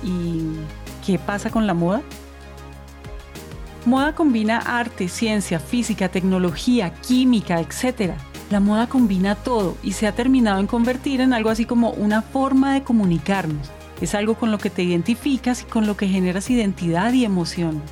¿Y 0.02 0.42
qué 1.04 1.18
pasa 1.18 1.50
con 1.50 1.66
la 1.66 1.74
moda? 1.74 2.02
Moda 3.84 4.14
combina 4.14 4.58
arte, 4.58 5.08
ciencia, 5.08 5.58
física, 5.58 6.08
tecnología, 6.08 6.90
química, 6.90 7.60
etc. 7.60 8.12
La 8.50 8.60
moda 8.60 8.86
combina 8.86 9.34
todo 9.34 9.76
y 9.82 9.92
se 9.92 10.06
ha 10.06 10.12
terminado 10.12 10.60
en 10.60 10.66
convertir 10.66 11.20
en 11.20 11.32
algo 11.32 11.50
así 11.50 11.64
como 11.64 11.90
una 11.90 12.22
forma 12.22 12.74
de 12.74 12.82
comunicarnos 12.82 13.70
es 14.00 14.14
algo 14.14 14.34
con 14.34 14.50
lo 14.50 14.58
que 14.58 14.70
te 14.70 14.82
identificas 14.82 15.62
y 15.62 15.64
con 15.64 15.86
lo 15.86 15.96
que 15.96 16.08
generas 16.08 16.50
identidad 16.50 17.12
y 17.12 17.24
emoción. 17.24 17.82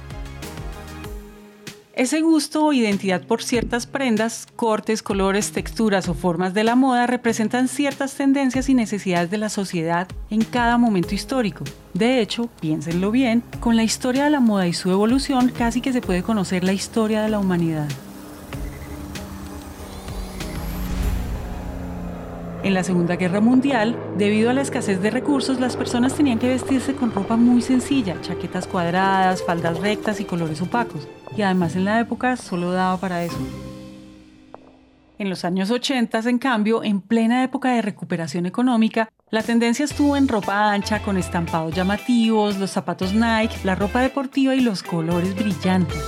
Ese 1.96 2.20
gusto 2.20 2.62
o 2.62 2.74
identidad 2.74 3.22
por 3.22 3.42
ciertas 3.42 3.86
prendas, 3.86 4.46
cortes, 4.54 5.02
colores, 5.02 5.52
texturas 5.52 6.10
o 6.10 6.14
formas 6.14 6.52
de 6.52 6.62
la 6.62 6.76
moda 6.76 7.06
representan 7.06 7.68
ciertas 7.68 8.14
tendencias 8.16 8.68
y 8.68 8.74
necesidades 8.74 9.30
de 9.30 9.38
la 9.38 9.48
sociedad 9.48 10.06
en 10.28 10.44
cada 10.44 10.76
momento 10.76 11.14
histórico. 11.14 11.64
De 11.94 12.20
hecho, 12.20 12.50
piénsenlo 12.60 13.10
bien, 13.10 13.42
con 13.60 13.76
la 13.76 13.82
historia 13.82 14.24
de 14.24 14.30
la 14.30 14.40
moda 14.40 14.66
y 14.66 14.74
su 14.74 14.90
evolución 14.90 15.48
casi 15.48 15.80
que 15.80 15.94
se 15.94 16.02
puede 16.02 16.22
conocer 16.22 16.64
la 16.64 16.74
historia 16.74 17.22
de 17.22 17.30
la 17.30 17.38
humanidad. 17.38 17.88
En 22.62 22.74
la 22.74 22.82
Segunda 22.82 23.16
Guerra 23.16 23.40
Mundial, 23.40 23.96
debido 24.16 24.50
a 24.50 24.52
la 24.52 24.62
escasez 24.62 25.00
de 25.00 25.10
recursos, 25.10 25.60
las 25.60 25.76
personas 25.76 26.14
tenían 26.14 26.38
que 26.38 26.48
vestirse 26.48 26.94
con 26.94 27.12
ropa 27.12 27.36
muy 27.36 27.62
sencilla, 27.62 28.20
chaquetas 28.22 28.66
cuadradas, 28.66 29.44
faldas 29.44 29.78
rectas 29.80 30.20
y 30.20 30.24
colores 30.24 30.60
opacos. 30.60 31.06
Y 31.36 31.42
además 31.42 31.76
en 31.76 31.84
la 31.84 32.00
época 32.00 32.36
solo 32.36 32.72
daba 32.72 32.96
para 32.96 33.22
eso. 33.22 33.38
En 35.18 35.30
los 35.30 35.44
años 35.44 35.70
80, 35.70 36.18
en 36.28 36.38
cambio, 36.38 36.84
en 36.84 37.00
plena 37.00 37.42
época 37.42 37.70
de 37.70 37.82
recuperación 37.82 38.46
económica, 38.46 39.08
la 39.30 39.42
tendencia 39.42 39.84
estuvo 39.84 40.16
en 40.16 40.28
ropa 40.28 40.72
ancha 40.72 41.02
con 41.02 41.16
estampados 41.16 41.74
llamativos, 41.74 42.58
los 42.58 42.70
zapatos 42.70 43.14
Nike, 43.14 43.56
la 43.64 43.74
ropa 43.74 44.00
deportiva 44.00 44.54
y 44.54 44.60
los 44.60 44.82
colores 44.82 45.34
brillantes. 45.34 46.02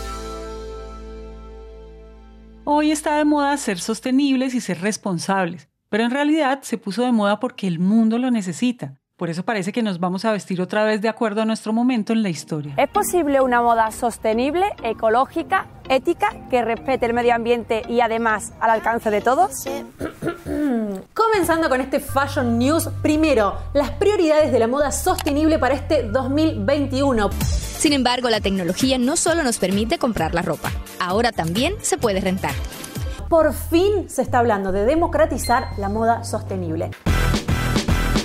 Hoy 2.64 2.90
está 2.90 3.17
de 3.17 3.25
moda 3.25 3.57
ser 3.57 3.78
sostenibles 3.78 4.55
y 4.55 4.61
ser 4.61 4.83
responsables, 4.83 5.69
pero 5.88 6.04
en 6.04 6.11
realidad 6.11 6.61
se 6.62 6.78
puso 6.78 7.02
de 7.02 7.12
moda 7.12 7.40
porque 7.40 7.66
el 7.66 7.78
mundo 7.78 8.18
lo 8.18 8.30
necesita. 8.30 8.99
Por 9.18 9.30
eso 9.30 9.45
parece 9.45 9.73
que 9.73 9.83
nos 9.83 9.99
vamos 9.99 10.25
a 10.25 10.30
vestir 10.30 10.61
otra 10.61 10.85
vez 10.85 11.00
de 11.00 11.09
acuerdo 11.09 11.42
a 11.42 11.45
nuestro 11.45 11.73
momento 11.73 12.12
en 12.12 12.23
la 12.23 12.28
historia. 12.28 12.75
¿Es 12.76 12.88
posible 12.88 13.40
una 13.40 13.61
moda 13.61 13.90
sostenible, 13.90 14.66
ecológica, 14.85 15.66
ética, 15.88 16.37
que 16.50 16.62
respete 16.62 17.07
el 17.07 17.14
medio 17.14 17.35
ambiente 17.35 17.83
y 17.88 18.00
además 18.00 18.52
al 18.61 18.71
alcance 18.71 19.11
de 19.11 19.21
todos? 19.21 19.64
Comenzando 21.14 21.68
con 21.68 21.80
este 21.80 21.99
Fashion 21.99 22.61
News, 22.61 22.90
primero, 23.02 23.59
las 23.75 23.90
prioridades 23.90 24.52
de 24.52 24.59
la 24.61 24.68
moda 24.68 24.92
sostenible 24.92 25.59
para 25.59 25.75
este 25.75 26.04
2021. 26.04 27.30
Sin 27.33 27.92
embargo, 27.95 28.30
la 28.30 28.40
tecnología 28.40 28.99
no 28.99 29.16
solo 29.16 29.42
nos 29.42 29.59
permite 29.59 29.99
comprar 29.99 30.33
la 30.33 30.42
ropa, 30.42 30.71
ahora 31.00 31.33
también 31.33 31.75
se 31.80 31.99
puede 31.99 32.21
rentar. 32.21 32.54
Por 33.28 33.52
fin 33.52 34.08
se 34.08 34.23
está 34.23 34.38
hablando 34.38 34.73
de 34.73 34.87
democratizar 34.87 35.73
la 35.76 35.90
moda 35.90 36.25
sostenible. 36.25 36.90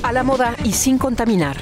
A 0.02 0.14
la 0.14 0.24
moda 0.24 0.56
y 0.64 0.72
sin 0.72 0.98
contaminar. 0.98 1.58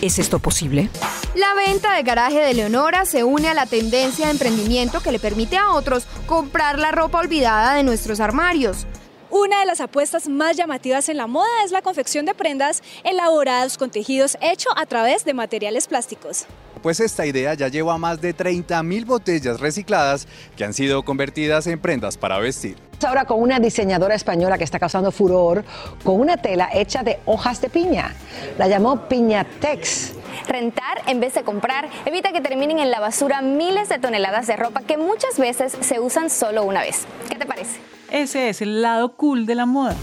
¿Es 0.00 0.18
esto 0.18 0.38
posible? 0.38 0.88
La 1.34 1.52
venta 1.54 1.96
de 1.96 2.02
garaje 2.02 2.38
de 2.38 2.54
Leonora 2.54 3.04
se 3.04 3.24
une 3.24 3.48
a 3.48 3.54
la 3.54 3.66
tendencia 3.66 4.26
de 4.26 4.30
emprendimiento 4.30 5.00
que 5.00 5.12
le 5.12 5.18
permite 5.18 5.58
a 5.58 5.72
otros 5.72 6.06
comprar 6.26 6.78
la 6.78 6.90
ropa 6.90 7.18
olvidada 7.18 7.74
de 7.74 7.82
nuestros 7.82 8.20
armarios. 8.20 8.86
Una 9.30 9.60
de 9.60 9.66
las 9.66 9.82
apuestas 9.82 10.26
más 10.26 10.56
llamativas 10.56 11.10
en 11.10 11.18
la 11.18 11.26
moda 11.26 11.62
es 11.64 11.72
la 11.72 11.82
confección 11.82 12.24
de 12.24 12.34
prendas 12.34 12.82
elaboradas 13.04 13.76
con 13.76 13.90
tejidos 13.90 14.38
hechos 14.40 14.72
a 14.76 14.86
través 14.86 15.26
de 15.26 15.34
materiales 15.34 15.88
plásticos. 15.88 16.46
Pues 16.82 17.00
esta 17.00 17.26
idea 17.26 17.54
ya 17.54 17.68
lleva 17.68 17.98
más 17.98 18.20
de 18.20 18.34
30.000 18.34 19.06
botellas 19.06 19.60
recicladas 19.60 20.26
que 20.56 20.64
han 20.64 20.74
sido 20.74 21.04
convertidas 21.04 21.66
en 21.66 21.78
prendas 21.78 22.16
para 22.16 22.38
vestir. 22.38 22.76
Ahora 23.06 23.24
con 23.26 23.40
una 23.40 23.60
diseñadora 23.60 24.14
española 24.14 24.58
que 24.58 24.64
está 24.64 24.78
causando 24.78 25.12
furor 25.12 25.64
con 26.02 26.20
una 26.20 26.36
tela 26.36 26.68
hecha 26.72 27.02
de 27.02 27.20
hojas 27.26 27.60
de 27.60 27.68
piña. 27.68 28.14
La 28.58 28.66
llamó 28.66 29.08
Piñatex. 29.08 30.14
Rentar 30.48 31.02
en 31.06 31.20
vez 31.20 31.34
de 31.34 31.42
comprar 31.42 31.88
evita 32.06 32.32
que 32.32 32.40
terminen 32.40 32.78
en 32.78 32.90
la 32.90 33.00
basura 33.00 33.40
miles 33.40 33.88
de 33.88 33.98
toneladas 33.98 34.46
de 34.46 34.56
ropa 34.56 34.80
que 34.82 34.96
muchas 34.96 35.38
veces 35.38 35.76
se 35.80 36.00
usan 36.00 36.30
solo 36.30 36.64
una 36.64 36.80
vez. 36.80 37.06
¿Qué 37.28 37.36
te 37.36 37.46
parece? 37.46 37.80
Ese 38.10 38.48
es 38.48 38.62
el 38.62 38.82
lado 38.82 39.14
cool 39.14 39.46
de 39.46 39.54
la 39.54 39.66
moda. 39.66 39.94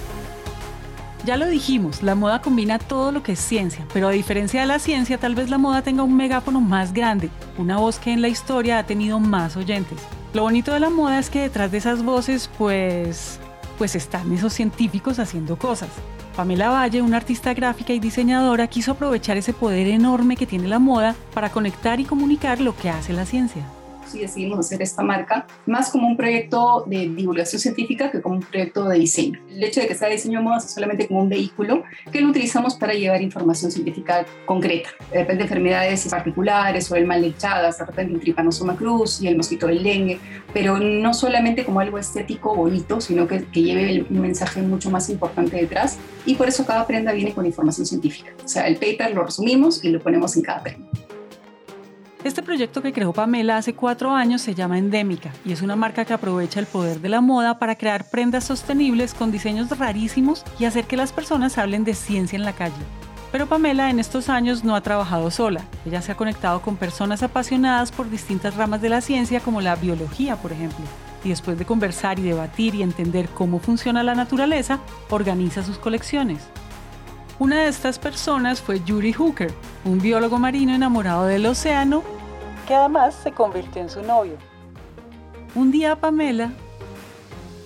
Ya 1.26 1.38
lo 1.38 1.48
dijimos, 1.48 2.04
la 2.04 2.14
moda 2.14 2.40
combina 2.40 2.78
todo 2.78 3.12
lo 3.12 3.24
que 3.24 3.32
es 3.32 3.40
ciencia, 3.40 3.84
pero 3.92 4.08
a 4.08 4.12
diferencia 4.12 4.62
de 4.62 4.68
la 4.68 4.78
ciencia, 4.78 5.18
tal 5.18 5.34
vez 5.34 5.50
la 5.50 5.58
moda 5.58 5.82
tenga 5.82 6.04
un 6.04 6.16
megáfono 6.16 6.62
más 6.62 6.94
grande, 6.94 7.32
una 7.58 7.78
voz 7.78 7.98
que 7.98 8.14
en 8.14 8.22
la 8.22 8.28
historia 8.28 8.78
ha 8.78 8.86
tenido 8.86 9.20
más 9.20 9.58
oyentes. 9.58 9.98
Lo 10.36 10.44
bonito 10.44 10.72
de 10.72 10.80
la 10.80 10.92
moda 10.92 11.18
es 11.18 11.32
que 11.32 11.42
detrás 11.42 11.72
de 11.72 11.80
esas 11.80 12.04
voces, 12.04 12.48
pues, 12.60 13.40
pues 13.80 13.96
están 13.96 14.32
esos 14.34 14.54
científicos 14.54 15.18
haciendo 15.18 15.58
cosas. 15.58 15.90
Pamela 16.36 16.70
Valle, 16.70 17.02
una 17.02 17.18
artista 17.18 17.56
gráfica 17.56 17.92
y 17.92 18.00
diseñadora, 18.00 18.68
quiso 18.68 18.92
aprovechar 18.92 19.36
ese 19.36 19.54
poder 19.54 19.88
enorme 19.88 20.38
que 20.38 20.46
tiene 20.46 20.68
la 20.68 20.78
moda 20.78 21.16
para 21.34 21.50
conectar 21.50 22.00
y 22.00 22.06
comunicar 22.06 22.62
lo 22.62 22.78
que 22.78 22.92
hace 22.92 23.14
la 23.14 23.26
ciencia 23.26 23.66
y 24.14 24.20
decidimos 24.20 24.60
hacer 24.60 24.82
esta 24.82 25.04
marca 25.04 25.48
más 25.66 25.90
como 25.90 26.08
un 26.08 26.18
proyecto 26.18 26.84
de 26.88 27.10
divulgación 27.10 27.60
científica 27.60 28.12
que 28.12 28.22
como 28.22 28.36
un 28.36 28.42
proyecto 28.42 28.88
de 28.88 29.00
diseño. 29.00 29.40
El 29.50 29.64
hecho 29.64 29.82
de 29.82 29.88
que 29.88 29.96
sea 29.96 30.10
diseño 30.10 30.40
de 30.40 30.46
moda 30.46 30.58
es 30.58 30.72
solamente 30.72 31.08
como 31.08 31.22
un 31.22 31.30
vehículo 31.30 31.84
que 32.12 32.22
lo 32.22 32.30
utilizamos 32.30 32.76
para 32.76 32.94
llevar 32.94 33.22
información 33.22 33.72
científica 33.72 34.26
concreta. 34.46 34.90
De 35.12 35.20
repente 35.20 35.44
enfermedades 35.44 36.08
particulares 36.08 36.92
o 36.92 36.96
el 36.96 37.06
mal 37.06 37.22
de 37.22 37.36
Chagas, 37.36 37.80
de 37.80 37.86
repente 37.86 38.14
el 38.14 38.20
tripanosoma 38.20 38.76
cruz 38.76 39.22
y 39.22 39.28
el 39.28 39.38
mosquito 39.38 39.68
del 39.68 39.84
dengue, 39.84 40.20
pero 40.54 40.78
no 40.78 41.14
solamente 41.14 41.66
como 41.66 41.80
algo 41.80 41.98
estético 41.98 42.56
bonito, 42.56 43.02
sino 43.02 43.28
que, 43.28 43.44
que 43.46 43.64
lleve 43.64 44.06
un 44.10 44.22
mensaje 44.22 44.62
mucho 44.62 44.90
más 44.90 45.10
importante 45.10 45.58
detrás 45.58 45.98
y 46.26 46.36
por 46.36 46.48
eso 46.48 46.66
cada 46.66 46.86
prenda 46.86 47.12
viene 47.14 47.34
con 47.34 47.46
información 47.46 47.86
científica. 47.86 48.32
O 48.44 48.48
sea, 48.48 48.68
el 48.68 48.76
paper 48.76 49.14
lo 49.14 49.24
resumimos 49.24 49.84
y 49.84 49.90
lo 49.90 50.00
ponemos 50.00 50.36
en 50.36 50.44
cada 50.44 50.64
prenda. 50.64 50.88
Este 52.26 52.42
proyecto 52.42 52.82
que 52.82 52.92
creó 52.92 53.14
Pamela 53.14 53.56
hace 53.58 53.76
cuatro 53.76 54.12
años 54.12 54.42
se 54.42 54.56
llama 54.56 54.80
Endémica 54.80 55.32
y 55.46 55.52
es 55.52 55.62
una 55.62 55.76
marca 55.76 56.06
que 56.06 56.14
aprovecha 56.14 56.60
el 56.60 56.66
poder 56.66 57.00
de 57.00 57.08
la 57.08 57.22
moda 57.22 57.60
para 57.60 57.76
crear 57.76 58.10
prendas 58.10 58.46
sostenibles 58.46 59.14
con 59.14 59.32
diseños 59.32 59.70
rarísimos 59.78 60.44
y 60.58 60.66
hacer 60.66 60.86
que 60.86 60.98
las 60.98 61.14
personas 61.14 61.60
hablen 61.60 61.84
de 61.84 61.94
ciencia 61.94 62.36
en 62.36 62.44
la 62.44 62.54
calle. 62.54 62.74
Pero 63.32 63.46
Pamela 63.46 63.92
en 63.92 64.00
estos 64.00 64.28
años 64.28 64.64
no 64.64 64.76
ha 64.76 64.82
trabajado 64.82 65.30
sola. 65.30 65.62
Ella 65.86 66.02
se 66.02 66.14
ha 66.14 66.18
conectado 66.18 66.64
con 66.64 66.78
personas 66.78 67.22
apasionadas 67.22 67.92
por 67.92 68.10
distintas 68.10 68.56
ramas 68.56 68.82
de 68.82 68.90
la 68.90 69.02
ciencia 69.02 69.40
como 69.40 69.62
la 69.62 69.76
biología, 69.76 70.36
por 70.36 70.52
ejemplo. 70.52 70.84
Y 71.24 71.30
después 71.30 71.60
de 71.60 71.66
conversar 71.66 72.18
y 72.18 72.24
debatir 72.24 72.74
y 72.74 72.82
entender 72.82 73.30
cómo 73.30 73.60
funciona 73.60 74.02
la 74.02 74.16
naturaleza, 74.16 74.80
organiza 75.12 75.62
sus 75.62 75.78
colecciones. 75.78 76.40
Una 77.38 77.64
de 77.64 77.68
estas 77.68 78.00
personas 78.00 78.62
fue 78.62 78.82
Yuri 78.84 79.12
Hooker, 79.12 79.54
un 79.84 80.00
biólogo 80.00 80.40
marino 80.40 80.74
enamorado 80.74 81.26
del 81.26 81.46
océano 81.46 82.15
que 82.66 82.74
además 82.74 83.16
se 83.22 83.32
convirtió 83.32 83.82
en 83.82 83.90
su 83.90 84.02
novio. 84.02 84.38
Un 85.54 85.72
día 85.72 85.96
Pamela 85.96 86.52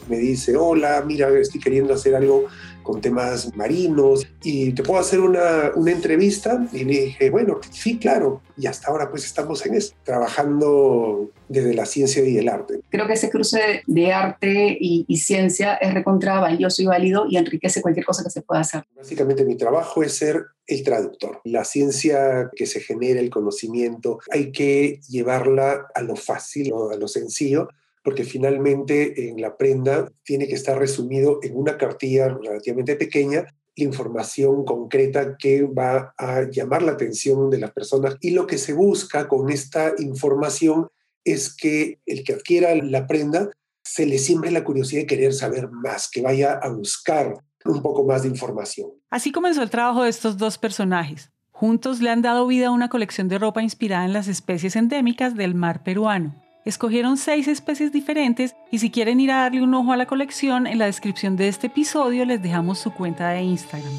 me 0.10 0.18
dice, 0.18 0.58
hola, 0.58 1.02
mira, 1.06 1.30
estoy 1.30 1.62
queriendo 1.62 1.94
hacer 1.94 2.16
algo 2.16 2.48
con 2.84 3.02
temas 3.02 3.56
marinos 3.56 4.28
y 4.44 4.74
te 4.74 4.84
puedo 4.84 5.00
hacer 5.00 5.20
una, 5.20 5.72
una, 5.76 5.92
entrevista. 5.92 6.68
Y 6.72 6.84
le 6.84 7.02
dije, 7.02 7.30
bueno, 7.30 7.60
sí, 7.72 7.98
claro. 7.98 8.42
Y 8.58 8.68
hasta 8.68 8.90
ahora 8.90 9.10
pues 9.10 9.26
estamos 9.26 9.66
en 9.66 9.76
eso, 9.76 9.94
trabajando 10.04 11.32
desde 11.48 11.74
la 11.74 11.86
ciencia 11.86 12.24
y 12.28 12.38
el 12.38 12.50
arte. 12.50 12.82
Creo 12.90 13.08
que 13.08 13.14
ese 13.14 13.30
cruce 13.30 13.84
de 13.86 14.14
arte 14.14 14.78
y, 14.80 15.06
y 15.08 15.18
ciencia 15.18 15.76
es 15.76 15.94
recontra 15.94 16.40
valioso 16.40 16.82
y 16.82 16.86
válido 16.86 17.26
y 17.30 17.38
enriquece 17.38 17.82
cualquier 17.82 18.06
cosa 18.06 18.24
que 18.24 18.30
se 18.30 18.42
pueda 18.42 18.62
hacer. 18.62 18.84
Básicamente 18.96 19.46
mi 19.46 19.56
trabajo 19.56 20.04
es 20.04 20.14
ser 20.14 20.46
el 20.68 20.84
traductor. 20.84 21.42
La 21.44 21.66
ciencia 21.66 22.50
que 22.56 22.66
se 22.66 22.80
genera, 22.80 23.20
el 23.20 23.30
conocimiento, 23.30 24.20
hay 24.32 24.52
que 24.52 25.00
llevarla 25.10 25.88
a 25.94 26.02
lo 26.02 26.16
fácil, 26.16 26.72
a 26.92 26.96
lo 26.96 27.08
sencillo, 27.08 27.70
porque 28.04 28.24
finalmente 28.24 29.30
en 29.30 29.42
la 29.42 29.58
prenda 29.58 30.12
tiene 30.24 30.48
que 30.48 30.56
estar 30.56 30.78
resumido 30.78 31.40
en 31.44 31.56
una 31.56 31.78
cartilla 31.78 32.30
relativamente 32.30 32.96
pequeña 32.96 33.46
la 33.80 33.86
información 33.86 34.66
concreta 34.66 35.38
que 35.38 35.64
va 35.64 36.14
a 36.18 36.44
llamar 36.50 36.84
la 36.84 36.92
atención 36.92 37.50
de 37.50 37.60
las 37.60 37.72
personas 37.72 38.18
y 38.20 38.32
lo 38.32 38.46
que 38.46 38.58
se 38.58 38.74
busca 38.74 39.28
con 39.28 39.50
esta 39.50 39.94
información 39.98 40.88
es 41.24 41.56
que 41.56 42.00
el 42.06 42.24
que 42.24 42.34
adquiera 42.34 42.76
la 42.76 43.08
prenda 43.08 43.50
se 43.84 44.06
le 44.06 44.20
siembre 44.20 44.52
la 44.52 44.64
curiosidad 44.64 45.02
de 45.02 45.08
querer 45.08 45.34
saber 45.34 45.70
más, 45.72 46.10
que 46.10 46.22
vaya 46.22 46.54
a 46.54 46.70
buscar 46.70 47.34
un 47.66 47.82
poco 47.82 48.04
más 48.04 48.24
de 48.24 48.30
información. 48.30 48.92
Así 49.10 49.32
comenzó 49.32 49.64
el 49.64 49.70
trabajo 49.70 50.04
de 50.04 50.10
estos 50.10 50.38
dos 50.38 50.58
personajes. 50.58 51.32
Juntos 51.52 52.00
le 52.00 52.10
han 52.10 52.22
dado 52.22 52.48
vida 52.48 52.68
a 52.68 52.72
una 52.72 52.90
colección 52.90 53.28
de 53.28 53.38
ropa 53.38 53.62
inspirada 53.62 54.06
en 54.06 54.14
las 54.14 54.28
especies 54.28 54.76
endémicas 54.76 55.36
del 55.36 55.56
mar 55.56 55.84
peruano. 55.84 56.42
Escogieron 56.66 57.16
seis 57.18 57.48
especies 57.48 57.94
diferentes 57.94 58.54
y 58.70 58.80
si 58.80 58.92
quieren 58.92 59.22
ir 59.22 59.32
a 59.32 59.44
darle 59.44 59.62
un 59.62 59.74
ojo 59.74 59.94
a 59.94 59.98
la 59.98 60.06
colección, 60.06 60.68
en 60.68 60.78
la 60.78 60.86
descripción 60.86 61.38
de 61.38 61.48
este 61.48 61.68
episodio 61.68 62.26
les 62.26 62.42
dejamos 62.42 62.80
su 62.80 62.92
cuenta 62.92 63.30
de 63.30 63.42
Instagram. 63.42 63.94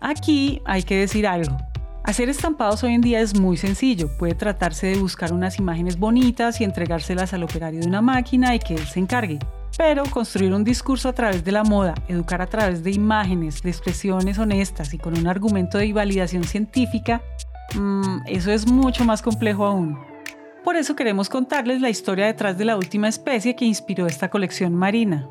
Aquí 0.00 0.60
hay 0.64 0.82
que 0.82 0.96
decir 0.96 1.26
algo. 1.26 1.56
Hacer 2.02 2.28
estampados 2.28 2.82
hoy 2.82 2.94
en 2.94 3.02
día 3.02 3.20
es 3.20 3.38
muy 3.38 3.56
sencillo. 3.56 4.08
Puede 4.18 4.34
tratarse 4.34 4.88
de 4.88 4.98
buscar 4.98 5.32
unas 5.32 5.58
imágenes 5.58 5.96
bonitas 5.96 6.60
y 6.60 6.64
entregárselas 6.64 7.34
al 7.34 7.44
operario 7.44 7.80
de 7.80 7.86
una 7.86 8.00
máquina 8.00 8.54
y 8.54 8.58
que 8.58 8.74
él 8.74 8.86
se 8.86 8.98
encargue. 8.98 9.38
Pero 9.78 10.02
construir 10.10 10.52
un 10.52 10.64
discurso 10.64 11.08
a 11.08 11.12
través 11.12 11.44
de 11.44 11.52
la 11.52 11.62
moda, 11.62 11.94
educar 12.08 12.42
a 12.42 12.46
través 12.46 12.82
de 12.82 12.90
imágenes, 12.90 13.62
de 13.62 13.70
expresiones 13.70 14.38
honestas 14.38 14.92
y 14.92 14.98
con 14.98 15.16
un 15.16 15.28
argumento 15.28 15.78
de 15.78 15.92
validación 15.92 16.42
científica, 16.42 17.22
mmm, 17.76 18.22
eso 18.26 18.50
es 18.50 18.66
mucho 18.66 19.04
más 19.04 19.22
complejo 19.22 19.64
aún. 19.64 20.09
Por 20.64 20.76
eso 20.76 20.94
queremos 20.94 21.30
contarles 21.30 21.80
la 21.80 21.88
historia 21.88 22.26
detrás 22.26 22.58
de 22.58 22.66
la 22.66 22.76
última 22.76 23.08
especie 23.08 23.56
que 23.56 23.64
inspiró 23.64 24.06
esta 24.06 24.28
colección 24.28 24.74
marina. 24.74 25.30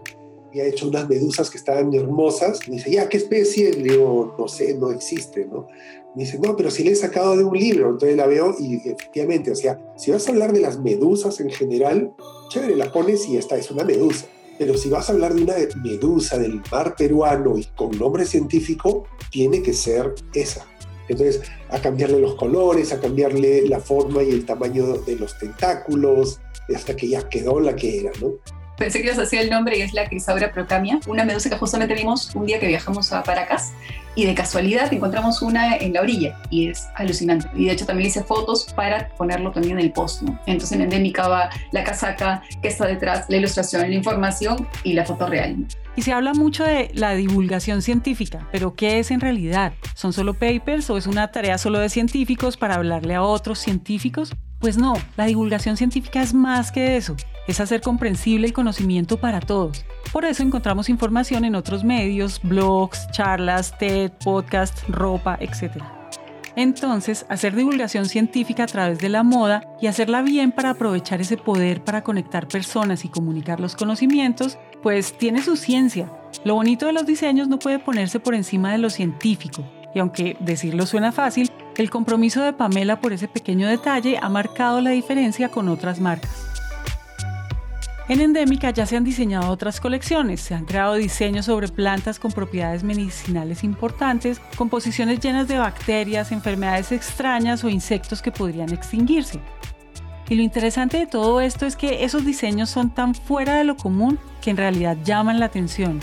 Y 0.52 0.60
ha 0.60 0.66
hecho 0.66 0.88
unas 0.88 1.08
medusas 1.08 1.52
que 1.52 1.58
estaban 1.58 1.94
hermosas. 1.94 2.68
Me 2.68 2.78
dice, 2.78 2.92
ya, 2.92 3.08
¿qué 3.08 3.18
especie? 3.18 3.72
Le 3.74 3.92
digo, 3.92 4.36
no 4.40 4.48
sé, 4.48 4.74
no 4.74 4.92
existe, 4.92 5.46
¿no? 5.46 5.68
Me 6.16 6.24
dice, 6.24 6.40
no, 6.40 6.56
pero 6.56 6.72
si 6.72 6.84
le 6.84 6.92
he 6.92 6.96
sacado 6.96 7.38
de 7.38 7.44
un 7.44 7.56
libro. 7.56 7.92
Entonces 7.92 8.18
la 8.18 8.26
veo 8.26 8.56
y 8.60 8.78
efectivamente, 8.78 9.52
o 9.52 9.56
sea, 9.56 9.80
si 9.96 10.10
vas 10.10 10.28
a 10.28 10.32
hablar 10.32 10.52
de 10.52 10.62
las 10.62 10.80
medusas 10.80 11.40
en 11.40 11.52
general, 11.52 12.12
chévere, 12.50 12.76
la 12.76 12.92
pones 12.92 13.28
y 13.30 13.34
ya 13.34 13.40
está, 13.40 13.56
es 13.58 13.70
una 13.70 13.84
medusa. 13.84 14.26
Pero 14.58 14.76
si 14.76 14.90
vas 14.90 15.10
a 15.10 15.14
hablar 15.14 15.36
de 15.36 15.44
una 15.44 15.54
medusa 15.84 16.40
del 16.40 16.62
mar 16.72 16.96
peruano 16.98 17.56
y 17.56 17.66
con 17.78 17.92
nombre 17.92 18.26
científico, 18.26 19.06
tiene 19.30 19.62
que 19.62 19.74
ser 19.74 20.16
esa. 20.34 20.66
Entonces, 21.10 21.42
a 21.70 21.82
cambiarle 21.82 22.20
los 22.20 22.36
colores, 22.36 22.94
a 22.94 23.00
cambiarle 23.00 23.68
la 23.68 23.80
forma 23.80 24.24
y 24.24 24.30
el 24.30 24.46
tamaño 24.46 25.00
de 25.00 25.16
los 25.16 25.38
tentáculos, 25.38 26.40
hasta 26.74 26.96
que 26.96 27.10
ya 27.10 27.28
quedó 27.28 27.60
la 27.60 27.76
que 27.76 28.00
era, 28.00 28.12
¿no? 28.22 28.36
Pensé 28.80 29.00
que 29.00 29.08
ibas 29.08 29.18
a 29.18 29.22
decir 29.22 29.40
el 29.40 29.50
nombre 29.50 29.78
y 29.78 29.82
es 29.82 29.94
la 29.94 30.08
Crisaura 30.08 30.54
procamia, 30.54 31.02
una 31.06 31.26
medusa 31.26 31.50
que 31.50 31.58
justamente 31.58 31.94
vimos 31.94 32.34
un 32.34 32.46
día 32.46 32.62
que 32.62 32.68
viajamos 32.68 33.12
a 33.12 33.22
Paracas 33.24 33.74
y 34.16 34.26
de 34.26 34.34
casualidad 34.34 34.92
encontramos 34.94 35.42
una 35.42 35.76
en 35.76 35.92
la 35.92 36.02
orilla 36.02 36.38
y 36.50 36.70
es 36.70 36.88
alucinante. 36.96 37.50
Y 37.56 37.66
de 37.66 37.74
hecho 37.74 37.86
también 37.86 38.08
hice 38.08 38.24
fotos 38.24 38.72
para 38.74 39.10
ponerlo 39.10 39.52
también 39.52 39.78
en 39.78 39.86
el 39.86 39.92
post. 39.92 40.22
¿no? 40.22 40.40
Entonces 40.46 40.78
en 40.78 40.84
Endémica 40.84 41.28
va 41.28 41.50
la 41.74 41.84
casaca 41.84 42.42
que 42.62 42.70
está 42.70 42.86
detrás, 42.86 43.26
la 43.28 43.36
ilustración, 43.36 43.82
la 43.82 43.96
información 43.96 44.66
y 44.84 44.94
la 44.94 45.06
foto 45.06 45.28
real. 45.28 45.58
Y 45.98 46.02
se 46.02 46.14
habla 46.14 46.34
mucho 46.34 46.64
de 46.64 46.90
la 46.94 47.16
divulgación 47.16 47.82
científica, 47.82 48.48
pero 48.54 48.76
¿qué 48.76 49.00
es 49.00 49.12
en 49.12 49.20
realidad? 49.20 49.74
¿Son 49.94 50.14
solo 50.14 50.36
papers 50.36 50.90
o 50.90 50.98
es 50.98 51.06
una 51.06 51.32
tarea 51.32 51.58
solo 51.58 51.80
de 51.80 51.90
científicos 51.90 52.56
para 52.56 52.76
hablarle 52.76 53.16
a 53.16 53.24
otros 53.24 53.60
científicos? 53.60 54.32
Pues 54.60 54.78
no, 54.78 54.94
la 55.16 55.26
divulgación 55.26 55.78
científica 55.78 56.22
es 56.22 56.34
más 56.34 56.74
que 56.74 56.98
eso, 56.98 57.16
es 57.48 57.62
hacer 57.62 57.80
comprensible 57.80 58.46
el 58.46 58.52
conocimiento 58.52 59.18
para 59.18 59.40
todos. 59.40 59.86
Por 60.12 60.26
eso 60.26 60.44
encontramos 60.44 60.90
información 60.90 61.46
en 61.46 61.56
otros 61.56 61.86
medios, 61.86 62.42
blogs, 62.44 63.10
charlas, 63.12 63.78
TED, 63.78 64.12
podcast, 64.12 64.84
ropa, 64.90 65.38
etc. 65.40 65.82
Entonces, 66.58 67.26
hacer 67.30 67.56
divulgación 67.56 68.06
científica 68.08 68.64
a 68.64 68.68
través 68.68 69.00
de 69.00 69.08
la 69.08 69.24
moda 69.24 69.64
y 69.80 69.88
hacerla 69.88 70.22
bien 70.24 70.52
para 70.52 70.72
aprovechar 70.72 71.22
ese 71.22 71.38
poder 71.38 71.82
para 71.82 72.04
conectar 72.04 72.50
personas 72.50 73.06
y 73.06 73.08
comunicar 73.08 73.62
los 73.62 73.78
conocimientos, 73.78 74.58
pues 74.84 75.18
tiene 75.18 75.42
su 75.42 75.56
ciencia. 75.56 76.12
Lo 76.44 76.56
bonito 76.56 76.86
de 76.86 76.92
los 76.92 77.06
diseños 77.06 77.48
no 77.48 77.60
puede 77.60 77.80
ponerse 77.80 78.20
por 78.20 78.36
encima 78.36 78.74
de 78.74 78.80
lo 78.80 78.90
científico. 78.90 79.64
Y 79.96 80.00
aunque 80.00 80.36
decirlo 80.42 80.86
suena 80.86 81.14
fácil, 81.14 81.50
el 81.82 81.90
compromiso 81.90 82.44
de 82.44 82.54
Pamela 82.54 83.00
por 83.00 83.14
ese 83.14 83.28
pequeño 83.28 83.68
detalle 83.68 84.20
ha 84.22 84.30
marcado 84.30 84.82
la 84.82 84.90
diferencia 84.90 85.50
con 85.50 85.70
otras 85.70 86.00
marcas. 86.00 86.46
En 88.10 88.22
Endémica 88.22 88.72
ya 88.72 88.88
se 88.88 88.98
han 88.98 89.04
diseñado 89.04 89.52
otras 89.52 89.80
colecciones, 89.80 90.42
se 90.42 90.56
han 90.56 90.66
creado 90.66 90.96
diseños 90.96 91.46
sobre 91.46 91.68
plantas 91.68 92.18
con 92.18 92.32
propiedades 92.32 92.84
medicinales 92.84 93.64
importantes, 93.64 94.42
composiciones 94.58 95.20
llenas 95.20 95.48
de 95.48 95.60
bacterias, 95.60 96.32
enfermedades 96.32 96.92
extrañas 96.92 97.64
o 97.64 97.70
insectos 97.70 98.24
que 98.24 98.32
podrían 98.32 98.74
extinguirse. 98.74 99.40
Y 100.28 100.36
lo 100.36 100.42
interesante 100.42 100.98
de 100.98 101.08
todo 101.08 101.40
esto 101.40 101.68
es 101.68 101.76
que 101.76 102.04
esos 102.04 102.26
diseños 102.26 102.70
son 102.70 102.90
tan 102.90 103.14
fuera 103.14 103.56
de 103.56 103.64
lo 103.64 103.78
común 103.78 104.20
que 104.42 104.50
en 104.50 104.58
realidad 104.58 104.98
llaman 105.04 105.40
la 105.40 105.46
atención. 105.46 106.00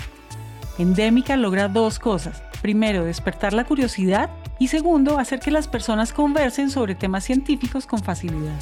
Endémica 0.78 1.37
logra 1.37 1.68
dos 1.68 1.99
cosas. 1.99 2.40
Primero, 2.62 3.04
despertar 3.04 3.52
la 3.52 3.64
curiosidad 3.64 4.30
y 4.58 4.68
segundo, 4.68 5.18
hacer 5.18 5.40
que 5.40 5.50
las 5.50 5.68
personas 5.68 6.12
conversen 6.12 6.70
sobre 6.70 6.94
temas 6.94 7.25
científicos 7.25 7.86
con 7.86 8.02
facilidad. 8.02 8.58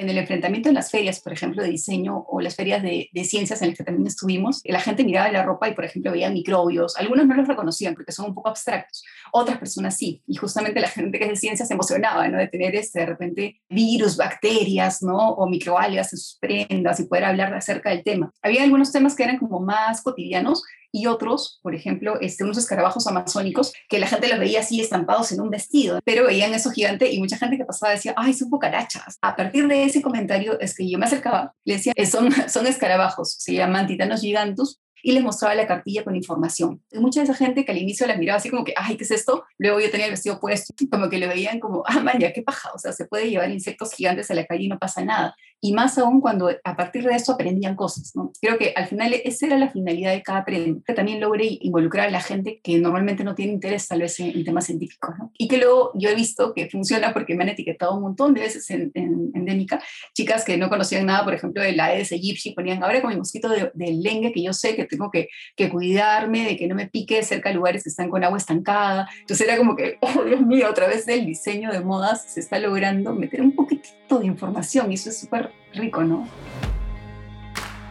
en 0.00 0.08
el 0.08 0.16
enfrentamiento 0.16 0.70
en 0.70 0.74
las 0.74 0.90
ferias, 0.90 1.20
por 1.20 1.32
ejemplo, 1.32 1.62
de 1.62 1.68
diseño 1.68 2.24
o 2.26 2.40
las 2.40 2.56
ferias 2.56 2.82
de, 2.82 3.10
ciencias 3.24 3.60
en 3.60 3.68
las 3.68 3.76
que 3.76 3.84
también 3.84 4.06
estuvimos, 4.06 4.62
la 4.64 4.80
gente 4.80 5.04
miraba 5.04 5.30
la 5.30 5.42
ropa 5.42 5.68
y, 5.68 5.74
por 5.74 5.84
ejemplo, 5.84 6.10
veía 6.10 6.30
microbios. 6.30 6.96
Algunos 6.96 7.26
no 7.26 7.34
los 7.34 7.46
reconocían 7.46 7.94
porque 7.94 8.12
son 8.12 8.26
un 8.26 8.34
poco 8.34 8.48
abstractos, 8.48 9.04
otras 9.32 9.58
personas 9.58 9.96
sí. 9.96 10.22
Y 10.26 10.36
justamente 10.36 10.80
la 10.80 10.88
gente 10.88 11.18
que 11.18 11.24
es 11.24 11.30
de 11.30 11.36
ciencias 11.36 11.68
se 11.68 11.74
emocionaba, 11.74 12.28
¿no? 12.28 12.38
De 12.38 12.48
tener 12.48 12.74
este, 12.74 13.00
de 13.00 13.06
repente 13.06 13.60
virus, 13.68 14.16
bacterias, 14.16 15.02
¿no? 15.02 15.30
O 15.30 15.48
microalgas 15.48 16.12
en 16.12 16.18
sus 16.18 16.38
prendas 16.38 17.00
y 17.00 17.04
poder 17.04 17.24
hablar 17.24 17.54
acerca 17.54 17.90
del 17.90 18.02
tema. 18.02 18.32
Había 18.42 18.62
algunos 18.62 18.92
temas 18.92 19.14
que 19.14 19.24
eran 19.24 19.38
como 19.38 19.60
más 19.60 20.02
cotidianos 20.02 20.62
y 20.92 21.06
otros, 21.06 21.60
por 21.62 21.74
ejemplo, 21.74 22.20
este, 22.20 22.44
unos 22.44 22.58
escarabajos 22.58 23.06
amazónicos 23.06 23.72
que 23.88 23.98
la 23.98 24.06
gente 24.06 24.28
los 24.28 24.38
veía 24.38 24.60
así 24.60 24.80
estampados 24.80 25.30
en 25.32 25.40
un 25.40 25.50
vestido, 25.50 26.00
pero 26.04 26.26
veían 26.26 26.52
eso 26.52 26.70
gigante 26.70 27.10
y 27.12 27.20
mucha 27.20 27.36
gente 27.36 27.56
que 27.56 27.64
pasaba 27.64 27.92
decía, 27.92 28.14
ay, 28.16 28.32
son 28.32 28.50
cucarachas. 28.50 29.18
A 29.22 29.36
partir 29.36 29.68
de 29.68 29.84
ese 29.84 30.02
comentario 30.02 30.58
es 30.60 30.74
que 30.74 30.88
yo 30.88 30.98
me 30.98 31.06
acercaba, 31.06 31.54
le 31.64 31.74
decía, 31.74 31.92
son, 32.10 32.30
son 32.48 32.66
escarabajos, 32.66 33.36
se 33.38 33.54
llaman 33.54 33.86
titanos 33.86 34.20
gigantus, 34.20 34.80
y 35.02 35.12
les 35.12 35.22
mostraba 35.22 35.54
la 35.54 35.66
cartilla 35.66 36.04
con 36.04 36.16
información. 36.16 36.82
Y 36.90 36.98
mucha 36.98 37.20
de 37.20 37.24
esa 37.24 37.34
gente 37.34 37.64
que 37.64 37.72
al 37.72 37.78
inicio 37.78 38.06
la 38.06 38.16
miraba 38.16 38.38
así 38.38 38.50
como 38.50 38.64
que, 38.64 38.74
ay, 38.76 38.96
¿qué 38.96 39.04
es 39.04 39.10
esto? 39.10 39.44
Luego 39.58 39.80
yo 39.80 39.90
tenía 39.90 40.06
el 40.06 40.12
vestido 40.12 40.40
puesto, 40.40 40.74
como 40.90 41.08
que 41.08 41.18
le 41.18 41.26
veían 41.26 41.60
como, 41.60 41.82
ah, 41.86 42.00
man, 42.00 42.18
ya 42.18 42.32
qué 42.32 42.42
paja, 42.42 42.70
o 42.74 42.78
sea, 42.78 42.92
se 42.92 43.06
puede 43.06 43.30
llevar 43.30 43.50
insectos 43.50 43.92
gigantes 43.92 44.30
a 44.30 44.34
la 44.34 44.46
calle 44.46 44.64
y 44.64 44.68
no 44.68 44.78
pasa 44.78 45.04
nada 45.04 45.34
y 45.60 45.72
más 45.72 45.98
aún 45.98 46.20
cuando 46.20 46.50
a 46.64 46.76
partir 46.76 47.04
de 47.04 47.14
eso 47.14 47.32
aprendían 47.32 47.76
cosas. 47.76 48.12
¿no? 48.14 48.32
Creo 48.40 48.56
que 48.56 48.72
al 48.74 48.86
final 48.86 49.14
esa 49.24 49.46
era 49.46 49.58
la 49.58 49.70
finalidad 49.70 50.12
de 50.12 50.22
cada 50.22 50.44
premio, 50.44 50.82
que 50.86 50.94
también 50.94 51.20
logre 51.20 51.58
involucrar 51.60 52.08
a 52.08 52.10
la 52.10 52.20
gente 52.20 52.60
que 52.62 52.78
normalmente 52.78 53.24
no 53.24 53.34
tiene 53.34 53.52
interés 53.52 53.86
tal 53.88 54.00
vez 54.00 54.18
en, 54.20 54.44
temas 54.44 54.66
científicos. 54.66 55.14
¿no? 55.18 55.32
Y 55.36 55.48
que 55.48 55.58
luego 55.58 55.92
yo 55.94 56.08
he 56.08 56.14
visto 56.14 56.54
que 56.54 56.70
funciona 56.70 57.12
porque 57.12 57.34
me 57.34 57.44
han 57.44 57.50
etiquetado 57.50 57.94
un 57.94 58.02
montón 58.02 58.34
de 58.34 58.40
veces 58.40 58.70
en, 58.70 58.90
en 58.94 59.30
Endémica, 59.34 59.82
chicas 60.14 60.44
que 60.44 60.56
no 60.56 60.68
conocían 60.68 61.06
nada, 61.06 61.24
por 61.24 61.34
ejemplo, 61.34 61.62
de 61.62 61.72
la 61.72 61.86
Aedes 61.86 62.12
aegypti, 62.12 62.52
ponían, 62.52 62.82
ahora 62.82 63.00
con 63.00 63.10
mi 63.10 63.16
mosquito 63.16 63.48
de, 63.48 63.70
del 63.74 64.02
dengue, 64.02 64.32
que 64.32 64.42
yo 64.42 64.52
sé 64.52 64.76
que 64.76 64.84
tengo 64.84 65.10
que, 65.10 65.28
que, 65.56 65.68
cuidarme, 65.68 66.44
de 66.44 66.56
que 66.56 66.66
no 66.66 66.74
me 66.74 66.88
pique 66.88 67.22
cerca 67.22 67.50
de 67.50 67.56
lugares 67.56 67.82
que 67.82 67.90
están 67.90 68.08
con 68.08 68.24
agua 68.24 68.38
estancada. 68.38 69.08
Entonces 69.20 69.46
era 69.46 69.56
como 69.56 69.76
que, 69.76 69.98
oh 70.00 70.24
Dios 70.24 70.40
mío, 70.40 70.68
otra 70.70 70.88
vez 70.88 71.06
del 71.06 71.26
diseño 71.26 71.70
de 71.70 71.80
modas 71.80 72.24
se 72.28 72.40
está 72.40 72.58
logrando 72.58 73.14
meter 73.14 73.42
un 73.42 73.52
poquitito 73.52 74.18
de 74.18 74.26
información 74.26 74.90
y 74.90 74.94
eso 74.94 75.10
es 75.10 75.20
súper 75.20 75.49
rico, 75.74 76.02
¿no? 76.02 76.26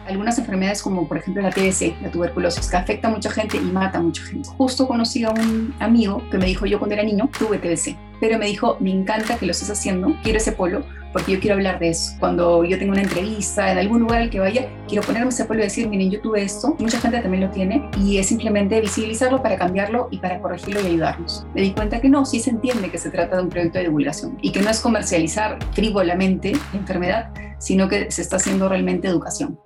Algunas 0.06 0.38
enfermedades 0.38 0.82
como 0.82 1.06
por 1.06 1.18
ejemplo 1.18 1.42
la 1.42 1.50
TBC, 1.50 2.02
la 2.02 2.10
tuberculosis, 2.10 2.68
que 2.68 2.76
afecta 2.76 3.08
a 3.08 3.10
mucha 3.10 3.30
gente 3.30 3.58
y 3.58 3.60
mata 3.60 3.98
a 3.98 4.02
mucha 4.02 4.22
gente. 4.24 4.48
Justo 4.56 4.88
conocí 4.88 5.22
a 5.24 5.30
un 5.30 5.74
amigo 5.78 6.22
que 6.30 6.38
me 6.38 6.46
dijo, 6.46 6.66
yo 6.66 6.78
cuando 6.78 6.94
era 6.94 7.04
niño 7.04 7.28
tuve 7.38 7.58
TBC, 7.58 7.96
pero 8.18 8.38
me 8.38 8.46
dijo, 8.46 8.76
me 8.80 8.90
encanta 8.90 9.36
que 9.36 9.46
lo 9.46 9.52
estés 9.52 9.70
haciendo, 9.70 10.14
quiero 10.22 10.38
ese 10.38 10.52
polo, 10.52 10.82
porque 11.12 11.32
yo 11.32 11.40
quiero 11.40 11.56
hablar 11.56 11.78
de 11.78 11.90
eso. 11.90 12.12
Cuando 12.18 12.64
yo 12.64 12.78
tengo 12.78 12.92
una 12.92 13.02
entrevista 13.02 13.72
en 13.72 13.78
algún 13.78 14.00
lugar 14.00 14.22
al 14.22 14.30
que 14.30 14.40
vaya, 14.40 14.68
quiero 14.88 15.02
ponerme 15.02 15.30
ese 15.30 15.44
polo 15.44 15.60
y 15.60 15.64
decir, 15.64 15.88
miren, 15.88 16.10
yo 16.10 16.20
tuve 16.20 16.42
esto, 16.42 16.76
mucha 16.78 17.00
gente 17.00 17.20
también 17.20 17.44
lo 17.44 17.50
tiene, 17.50 17.88
y 17.98 18.18
es 18.18 18.26
simplemente 18.26 18.80
visibilizarlo 18.80 19.42
para 19.42 19.56
cambiarlo 19.56 20.08
y 20.10 20.18
para 20.18 20.40
corregirlo 20.40 20.80
y 20.80 20.86
ayudarnos. 20.86 21.46
Me 21.54 21.62
di 21.62 21.72
cuenta 21.72 22.00
que 22.00 22.08
no, 22.08 22.24
sí 22.24 22.40
se 22.40 22.50
entiende 22.50 22.90
que 22.90 22.98
se 22.98 23.10
trata 23.10 23.36
de 23.36 23.42
un 23.42 23.48
proyecto 23.48 23.78
de 23.78 23.84
divulgación 23.84 24.38
y 24.40 24.52
que 24.52 24.60
no 24.60 24.70
es 24.70 24.80
comercializar 24.80 25.58
frívolamente 25.72 26.52
la 26.52 26.78
enfermedad, 26.78 27.30
sino 27.60 27.88
que 27.88 28.10
se 28.10 28.22
está 28.22 28.36
haciendo 28.36 28.68
realmente 28.68 29.06
educación. 29.06 29.60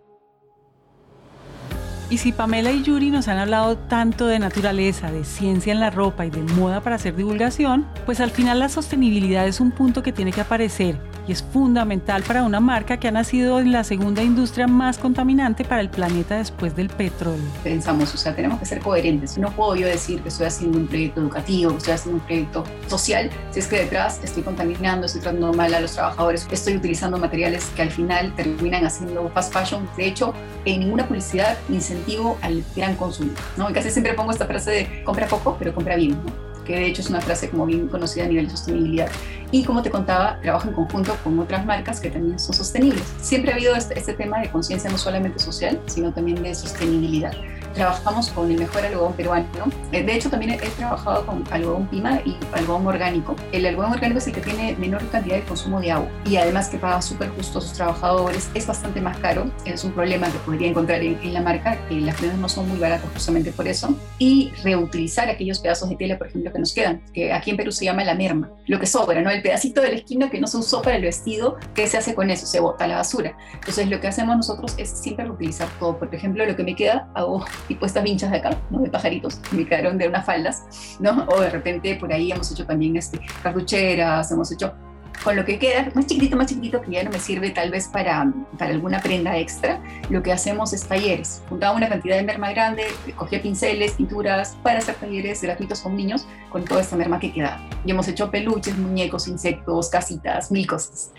Y 2.11 2.19
si 2.19 2.33
Pamela 2.33 2.71
y 2.71 2.83
Yuri 2.83 3.11
nos 3.11 3.29
han 3.29 3.39
hablado 3.39 3.79
tanto 3.79 4.27
de 4.27 4.39
naturaleza, 4.39 5.11
de 5.11 5.25
ciencia 5.25 5.73
en 5.73 5.81
la 5.81 5.89
ropa 5.89 6.27
y 6.27 6.31
de 6.31 6.43
moda 6.43 6.83
para 6.83 6.97
hacer 6.97 7.17
divulgación, 7.17 7.87
pues 8.05 8.21
al 8.21 8.31
final 8.31 8.59
la 8.59 8.69
sostenibilidad 8.69 9.47
es 9.47 9.59
un 9.59 9.71
punto 9.71 10.03
que 10.03 10.13
tiene 10.13 10.31
que 10.31 10.43
aparecer 10.43 11.01
y 11.27 11.33
es 11.33 11.43
fundamental 11.43 12.23
para 12.23 12.43
una 12.43 12.61
marca 12.61 12.99
que 12.99 13.09
ha 13.09 13.11
nacido 13.11 13.61
en 13.61 13.73
la 13.73 13.85
segunda 13.85 14.23
industria 14.23 14.67
más 14.67 14.99
contaminante 14.99 15.65
para 15.65 15.81
el 15.81 15.91
planeta 15.91 16.37
después 16.37 16.77
del 16.77 16.89
petróleo. 16.89 17.45
Pensamos, 17.63 18.15
o 18.15 18.17
sea, 18.17 18.35
tenemos 18.35 18.59
que 18.59 18.67
ser 18.67 18.81
coherentes. 18.81 19.39
No 19.39 19.51
puedo 19.51 19.77
yo 19.77 19.87
decir 19.87 20.21
que 20.23 20.29
estoy 20.29 20.47
haciendo 20.47 20.79
un 20.79 20.87
proyecto 20.87 21.21
educativo, 21.21 21.71
que 21.73 21.79
estoy 21.79 21.95
haciendo 21.95 22.21
un 22.21 22.27
proyecto 22.27 22.65
social, 22.87 23.31
si 23.51 23.61
es 23.61 23.67
que 23.67 23.77
detrás 23.77 24.21
estoy 24.23 24.43
contaminando, 24.43 25.07
estoy 25.07 25.23
tratando 25.23 25.53
mal 25.53 25.73
a 25.75 25.81
los 25.81 25.93
trabajadores, 25.93 26.47
estoy 26.51 26.77
utilizando 26.77 27.19
materiales 27.19 27.67
que 27.77 27.83
al 27.83 27.91
final 27.91 28.35
terminan 28.35 28.85
haciendo 28.85 29.29
fast 29.31 29.53
fashion. 29.53 29.89
De 29.97 30.07
hecho, 30.07 30.35
en 30.65 30.81
ninguna 30.81 31.07
publicidad 31.07 31.57
incentivo 31.69 32.39
al 32.43 32.65
gran 32.77 32.97
consumo. 32.97 33.33
¿no? 33.57 33.71
Y 33.71 33.73
casi 33.73 33.91
siempre 33.91 34.15
pongo 34.15 34.33
esta 34.33 34.47
frase 34.47 34.71
de 34.71 35.05
compra 35.05 35.27
poco, 35.27 35.57
pero 35.59 35.75
compra 35.75 35.97
bien. 35.97 36.13
¿no? 36.13 36.54
Que 36.65 36.75
de 36.75 36.87
hecho 36.87 37.03
es 37.03 37.11
una 37.11 37.21
frase 37.21 37.51
como 37.51 37.67
bien 37.67 37.89
conocida 37.89 38.25
a 38.25 38.29
nivel 38.29 38.47
de 38.47 38.51
sostenibilidad. 38.53 39.09
Y 39.51 39.65
como 39.65 39.83
te 39.83 39.91
contaba, 39.91 40.41
trabajo 40.41 40.69
en 40.69 40.75
conjunto 40.75 41.17
con 41.23 41.39
otras 41.39 41.65
marcas 41.65 42.01
que 42.01 42.11
también 42.11 42.39
son 42.39 42.55
sostenibles. 42.55 43.05
Siempre 43.21 43.53
ha 43.53 43.55
habido 43.55 43.75
este, 43.77 43.99
este 43.99 44.15
tema 44.15 44.41
de 44.41 44.51
conciencia 44.51 44.91
no 44.91 44.99
solamente 44.99 45.39
social, 45.39 45.81
sino 45.87 46.13
también 46.13 46.43
de 46.43 46.55
sostenibilidad 46.55 47.33
trabajamos 47.75 48.31
con 48.31 48.51
el 48.51 48.59
mejor 48.59 48.85
algodón 48.85 49.13
peruano. 49.15 49.45
Eh, 49.93 50.03
de 50.03 50.15
hecho, 50.15 50.31
también 50.31 50.53
he, 50.53 50.75
trabajado 50.75 51.27
con 51.27 51.45
algodón 51.51 51.87
pima 51.89 52.21
y 52.25 52.37
algodón 52.53 52.87
orgánico. 52.87 53.37
El 53.53 53.67
algodón 53.67 53.93
orgánico 53.93 54.19
es 54.19 54.27
el 54.27 54.33
que 54.33 54.41
tiene 54.41 54.77
menor 54.77 55.07
cantidad 55.11 55.37
de 55.37 55.43
consumo 55.43 55.81
de 55.81 55.91
agua 55.91 56.09
y 56.25 56.37
además 56.37 56.69
que 56.69 56.79
paga 56.79 57.03
súper 57.03 57.29
justo 57.31 57.59
a 57.59 57.63
sus 57.63 57.73
trabajadores. 57.73 58.51
Es 58.55 58.67
bastante 58.67 59.01
más 59.01 59.19
caro, 59.19 59.51
es 59.65 59.85
un 59.85 59.93
problema 59.93 60.31
que 60.31 60.39
podría 60.39 60.69
encontrar 60.69 61.03
en, 61.03 61.35
la 61.35 61.41
marca, 61.41 61.79
que 61.89 62.01
las 62.01 62.17
prendas 62.17 62.39
no 62.39 62.49
son 62.49 62.69
muy 62.69 62.79
baratas 62.79 63.11
justamente 63.13 63.53
por 63.53 63.67
eso. 63.67 63.97
Y 64.19 64.53
reutilizar 64.63 65.29
aquellos 65.29 65.59
pedazos 65.59 65.89
de 65.89 65.97
tela, 65.97 66.19
por 66.19 66.29
ejemplo, 66.29 66.53
que 66.53 66.59
nos 66.59 66.73
quedan, 66.73 67.03
que 67.13 67.33
aquí 67.33 67.51
en 67.51 67.57
Perú 67.57 67.73
se 67.73 67.85
llama 67.85 68.05
la 68.05 68.15
merma, 68.15 68.51
lo 68.67 68.79
que 68.79 68.87
sobra, 68.87 69.21
¿no? 69.21 69.31
El 69.31 69.43
pedacito 69.43 69.81
de 69.81 69.89
la 69.89 69.95
esquina 69.97 70.31
que 70.31 70.41
no 70.41 70.47
se 70.47 70.57
usó 70.59 70.83
para 70.83 70.97
el 70.97 71.03
vestido, 71.03 71.57
¿qué 71.75 71.87
se 71.87 71.99
hace 71.99 72.15
con 72.15 72.31
eso? 72.31 72.47
Se 72.47 72.61
bota 72.61 72.85
a 72.85 72.89
la 72.89 72.97
basura. 72.97 73.37
Entonces, 73.55 73.89
lo 73.89 74.01
que 74.01 74.09
hacemos 74.09 74.37
nosotros 74.37 74.75
es 74.79 74.91
siempre 74.91 75.25
reutilizar 75.25 75.69
todo. 75.79 75.99
Por 75.99 76.15
ejemplo, 76.15 76.45
lo 76.47 76.55
que 76.57 76.63
me 76.63 76.77
queda, 76.77 77.09
hago 77.15 77.45
tipo 77.69 77.87
estas 77.87 78.05
vinchas 78.05 78.31
de 78.31 78.39
acá, 78.39 78.57
¿no? 78.71 78.81
de 78.81 78.91
pajaritos, 78.91 79.37
que 79.37 79.57
me 79.57 79.67
quedaron 79.67 79.99
de 79.99 80.09
unas 80.09 80.25
faldas, 80.25 80.65
¿no? 81.01 81.27
o 81.29 81.41
de 81.41 81.51
repente 81.51 81.97
por 81.97 82.13
ahí 82.13 82.33
hemos 82.33 82.51
hecho 82.53 82.67
también 82.67 82.97
este, 82.97 83.21
cartucheras, 83.43 84.31
hemos 84.31 84.51
hecho 84.53 84.75
Con 85.23 85.37
lo 85.37 85.45
que 85.45 85.59
queda, 85.59 85.89
más 85.95 86.07
chiquitito, 86.07 86.37
más 86.37 86.49
chiquitito, 86.49 86.83
que 86.83 86.91
ya 86.91 87.05
no 87.05 87.11
me 87.11 87.19
sirve 87.19 87.51
tal 87.51 87.71
vez 87.71 87.89
para, 87.89 88.31
para 88.59 88.73
alguna 88.73 89.01
prenda 89.01 89.39
extra, 89.39 89.81
lo 90.11 90.23
que 90.23 90.33
hacemos 90.33 90.73
es 90.73 90.85
talleres. 90.87 91.41
Juntaba 91.49 91.75
una 91.75 91.89
cantidad 91.89 92.17
de 92.17 92.25
merma 92.25 92.51
grande, 92.51 92.85
cogía 93.17 93.41
pinceles, 93.41 93.93
pinturas, 93.93 94.57
para 94.63 94.81
hacer 94.81 94.97
talleres 94.97 95.41
gratuitos 95.41 95.81
con 95.81 95.97
niños 95.97 96.27
con 96.51 96.65
toda 96.65 96.83
esta 96.83 96.97
merma 96.97 97.21
que 97.21 97.33
queda. 97.33 97.59
Y 97.87 97.93
hemos 97.93 98.09
hecho 98.09 98.31
peluches, 98.31 98.77
muñecos, 98.77 99.29
insectos, 99.29 99.89
casitas, 99.89 100.51
mil 100.51 100.67
cosas. 100.67 101.13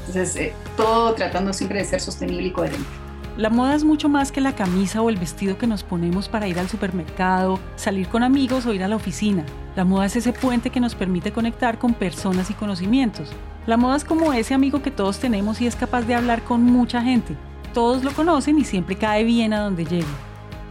Entonces, 0.00 0.36
eh, 0.36 0.52
todo 0.76 1.14
tratando 1.14 1.52
siempre 1.52 1.78
de 1.78 1.84
ser 1.84 2.00
sostenible 2.00 2.48
y 2.48 2.52
coherente. 2.52 3.05
La 3.36 3.50
moda 3.50 3.74
es 3.74 3.84
mucho 3.84 4.08
más 4.08 4.32
que 4.32 4.40
la 4.40 4.54
camisa 4.54 5.02
o 5.02 5.10
el 5.10 5.18
vestido 5.18 5.58
que 5.58 5.66
nos 5.66 5.82
ponemos 5.82 6.26
para 6.26 6.48
ir 6.48 6.58
al 6.58 6.70
supermercado, 6.70 7.60
salir 7.76 8.08
con 8.08 8.22
amigos 8.22 8.64
o 8.64 8.72
ir 8.72 8.82
a 8.82 8.88
la 8.88 8.96
oficina. 8.96 9.44
La 9.76 9.84
moda 9.84 10.06
es 10.06 10.16
ese 10.16 10.32
puente 10.32 10.70
que 10.70 10.80
nos 10.80 10.94
permite 10.94 11.32
conectar 11.32 11.78
con 11.78 11.92
personas 11.92 12.50
y 12.50 12.54
conocimientos. 12.54 13.30
La 13.66 13.76
moda 13.76 13.96
es 13.96 14.04
como 14.06 14.32
ese 14.32 14.54
amigo 14.54 14.80
que 14.80 14.90
todos 14.90 15.18
tenemos 15.18 15.60
y 15.60 15.66
es 15.66 15.76
capaz 15.76 16.06
de 16.06 16.14
hablar 16.14 16.44
con 16.44 16.62
mucha 16.62 17.02
gente. 17.02 17.36
Todos 17.74 18.02
lo 18.04 18.12
conocen 18.12 18.58
y 18.58 18.64
siempre 18.64 18.96
cae 18.96 19.22
bien 19.24 19.52
a 19.52 19.60
donde 19.60 19.84
llegue. 19.84 20.06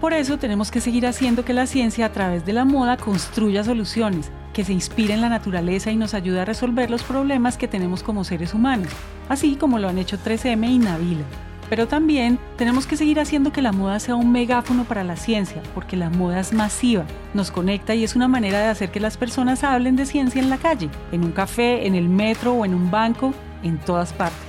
Por 0.02 0.14
eso 0.14 0.40
tenemos 0.40 0.72
que 0.72 0.82
seguir 0.82 1.06
haciendo 1.06 1.46
que 1.46 1.54
la 1.54 1.68
ciencia 1.68 2.08
a 2.08 2.14
través 2.14 2.48
de 2.48 2.54
la 2.54 2.66
moda 2.66 2.98
construya 2.98 3.64
soluciones, 3.64 4.32
que 4.54 4.66
se 4.66 4.74
inspire 4.74 5.14
en 5.14 5.22
la 5.22 5.30
naturaleza 5.30 5.92
y 5.92 5.98
nos 5.98 6.16
ayude 6.16 6.42
a 6.42 6.46
resolver 6.46 6.90
los 6.90 7.04
problemas 7.04 7.58
que 7.58 7.68
tenemos 7.68 8.02
como 8.02 8.24
seres 8.24 8.56
humanos, 8.56 8.90
así 9.30 9.56
como 9.56 9.78
lo 9.78 9.88
han 9.88 10.00
hecho 10.00 10.18
3M 10.18 10.68
y 10.68 10.80
Navila. 10.80 11.26
Pero 11.70 11.88
también 11.88 12.38
tenemos 12.58 12.86
que 12.86 12.98
seguir 12.98 13.20
haciendo 13.20 13.52
que 13.52 13.62
la 13.62 13.72
moda 13.72 14.00
sea 14.00 14.16
un 14.16 14.32
megáfono 14.32 14.84
para 14.84 15.04
la 15.04 15.16
ciencia, 15.16 15.62
porque 15.74 15.98
la 15.98 16.10
moda 16.10 16.40
es 16.40 16.54
masiva, 16.54 17.06
nos 17.34 17.52
conecta 17.52 17.96
y 17.96 18.04
es 18.04 18.16
una 18.16 18.28
manera 18.28 18.60
de 18.60 18.68
hacer 18.68 18.92
que 18.92 19.00
las 19.00 19.18
personas 19.18 19.64
hablen 19.64 19.96
de 19.96 20.06
ciencia 20.06 20.42
en 20.42 20.50
la 20.50 20.58
calle, 20.58 20.90
en 21.12 21.24
un 21.24 21.32
café, 21.32 21.88
en 21.88 21.96
el 21.96 22.08
metro 22.08 22.54
o 22.54 22.66
en 22.66 22.76
un 22.76 22.92
banco, 22.92 23.34
en 23.64 23.80
todas 23.80 24.14
partes. 24.14 24.40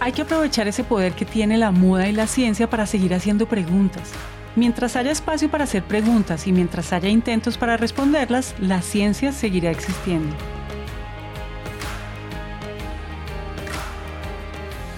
Hay 0.00 0.12
que 0.12 0.22
aprovechar 0.22 0.68
ese 0.68 0.84
poder 0.84 1.12
que 1.12 1.24
tiene 1.24 1.58
la 1.58 1.70
moda 1.70 2.08
y 2.08 2.12
la 2.12 2.26
ciencia 2.26 2.68
para 2.68 2.86
seguir 2.86 3.14
haciendo 3.14 3.46
preguntas. 3.46 4.12
Mientras 4.54 4.96
haya 4.96 5.10
espacio 5.10 5.50
para 5.50 5.64
hacer 5.64 5.82
preguntas 5.82 6.46
y 6.46 6.52
mientras 6.52 6.92
haya 6.92 7.10
intentos 7.10 7.58
para 7.58 7.76
responderlas, 7.76 8.54
la 8.58 8.80
ciencia 8.80 9.32
seguirá 9.32 9.70
existiendo. 9.70 10.34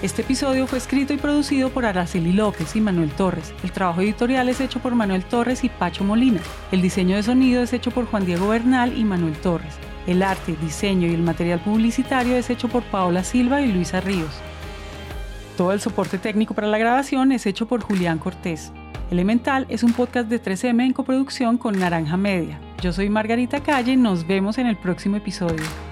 Este 0.01 0.21
episodio 0.21 0.65
fue 0.65 0.77
escrito 0.77 1.13
y 1.13 1.17
producido 1.17 1.71
por 1.71 1.85
Araceli 1.85 2.31
López 2.31 2.73
y 2.73 2.79
Manuel 2.79 3.11
Torres. 3.11 3.53
El 3.63 3.73
trabajo 3.73 3.99
editorial 3.99 4.47
es 4.47 4.61
hecho 4.61 4.79
por 4.79 4.95
Manuel 4.95 5.25
Torres 5.25 5.65
y 5.65 5.69
Pacho 5.69 6.05
Molina. 6.05 6.39
El 6.71 6.81
diseño 6.81 7.17
de 7.17 7.23
sonido 7.23 7.61
es 7.61 7.73
hecho 7.73 7.91
por 7.91 8.05
Juan 8.05 8.25
Diego 8.25 8.47
Bernal 8.47 8.97
y 8.97 9.03
Manuel 9.03 9.33
Torres. 9.33 9.75
El 10.07 10.23
arte, 10.23 10.55
diseño 10.61 11.05
y 11.05 11.13
el 11.13 11.21
material 11.21 11.59
publicitario 11.59 12.37
es 12.37 12.49
hecho 12.49 12.69
por 12.69 12.83
Paola 12.83 13.25
Silva 13.25 13.61
y 13.61 13.73
Luisa 13.73 13.99
Ríos. 13.99 14.31
Todo 15.57 15.73
el 15.73 15.81
soporte 15.81 16.17
técnico 16.17 16.53
para 16.53 16.67
la 16.67 16.77
grabación 16.77 17.33
es 17.33 17.45
hecho 17.45 17.67
por 17.67 17.81
Julián 17.81 18.19
Cortés. 18.19 18.71
Elemental 19.11 19.65
es 19.67 19.83
un 19.83 19.91
podcast 19.91 20.29
de 20.29 20.41
3M 20.41 20.85
en 20.85 20.93
coproducción 20.93 21.57
con 21.57 21.77
Naranja 21.77 22.15
Media. 22.15 22.57
Yo 22.81 22.93
soy 22.93 23.09
Margarita 23.09 23.61
Calle, 23.61 23.97
nos 23.97 24.25
vemos 24.25 24.59
en 24.59 24.67
el 24.67 24.77
próximo 24.77 25.17
episodio. 25.17 25.88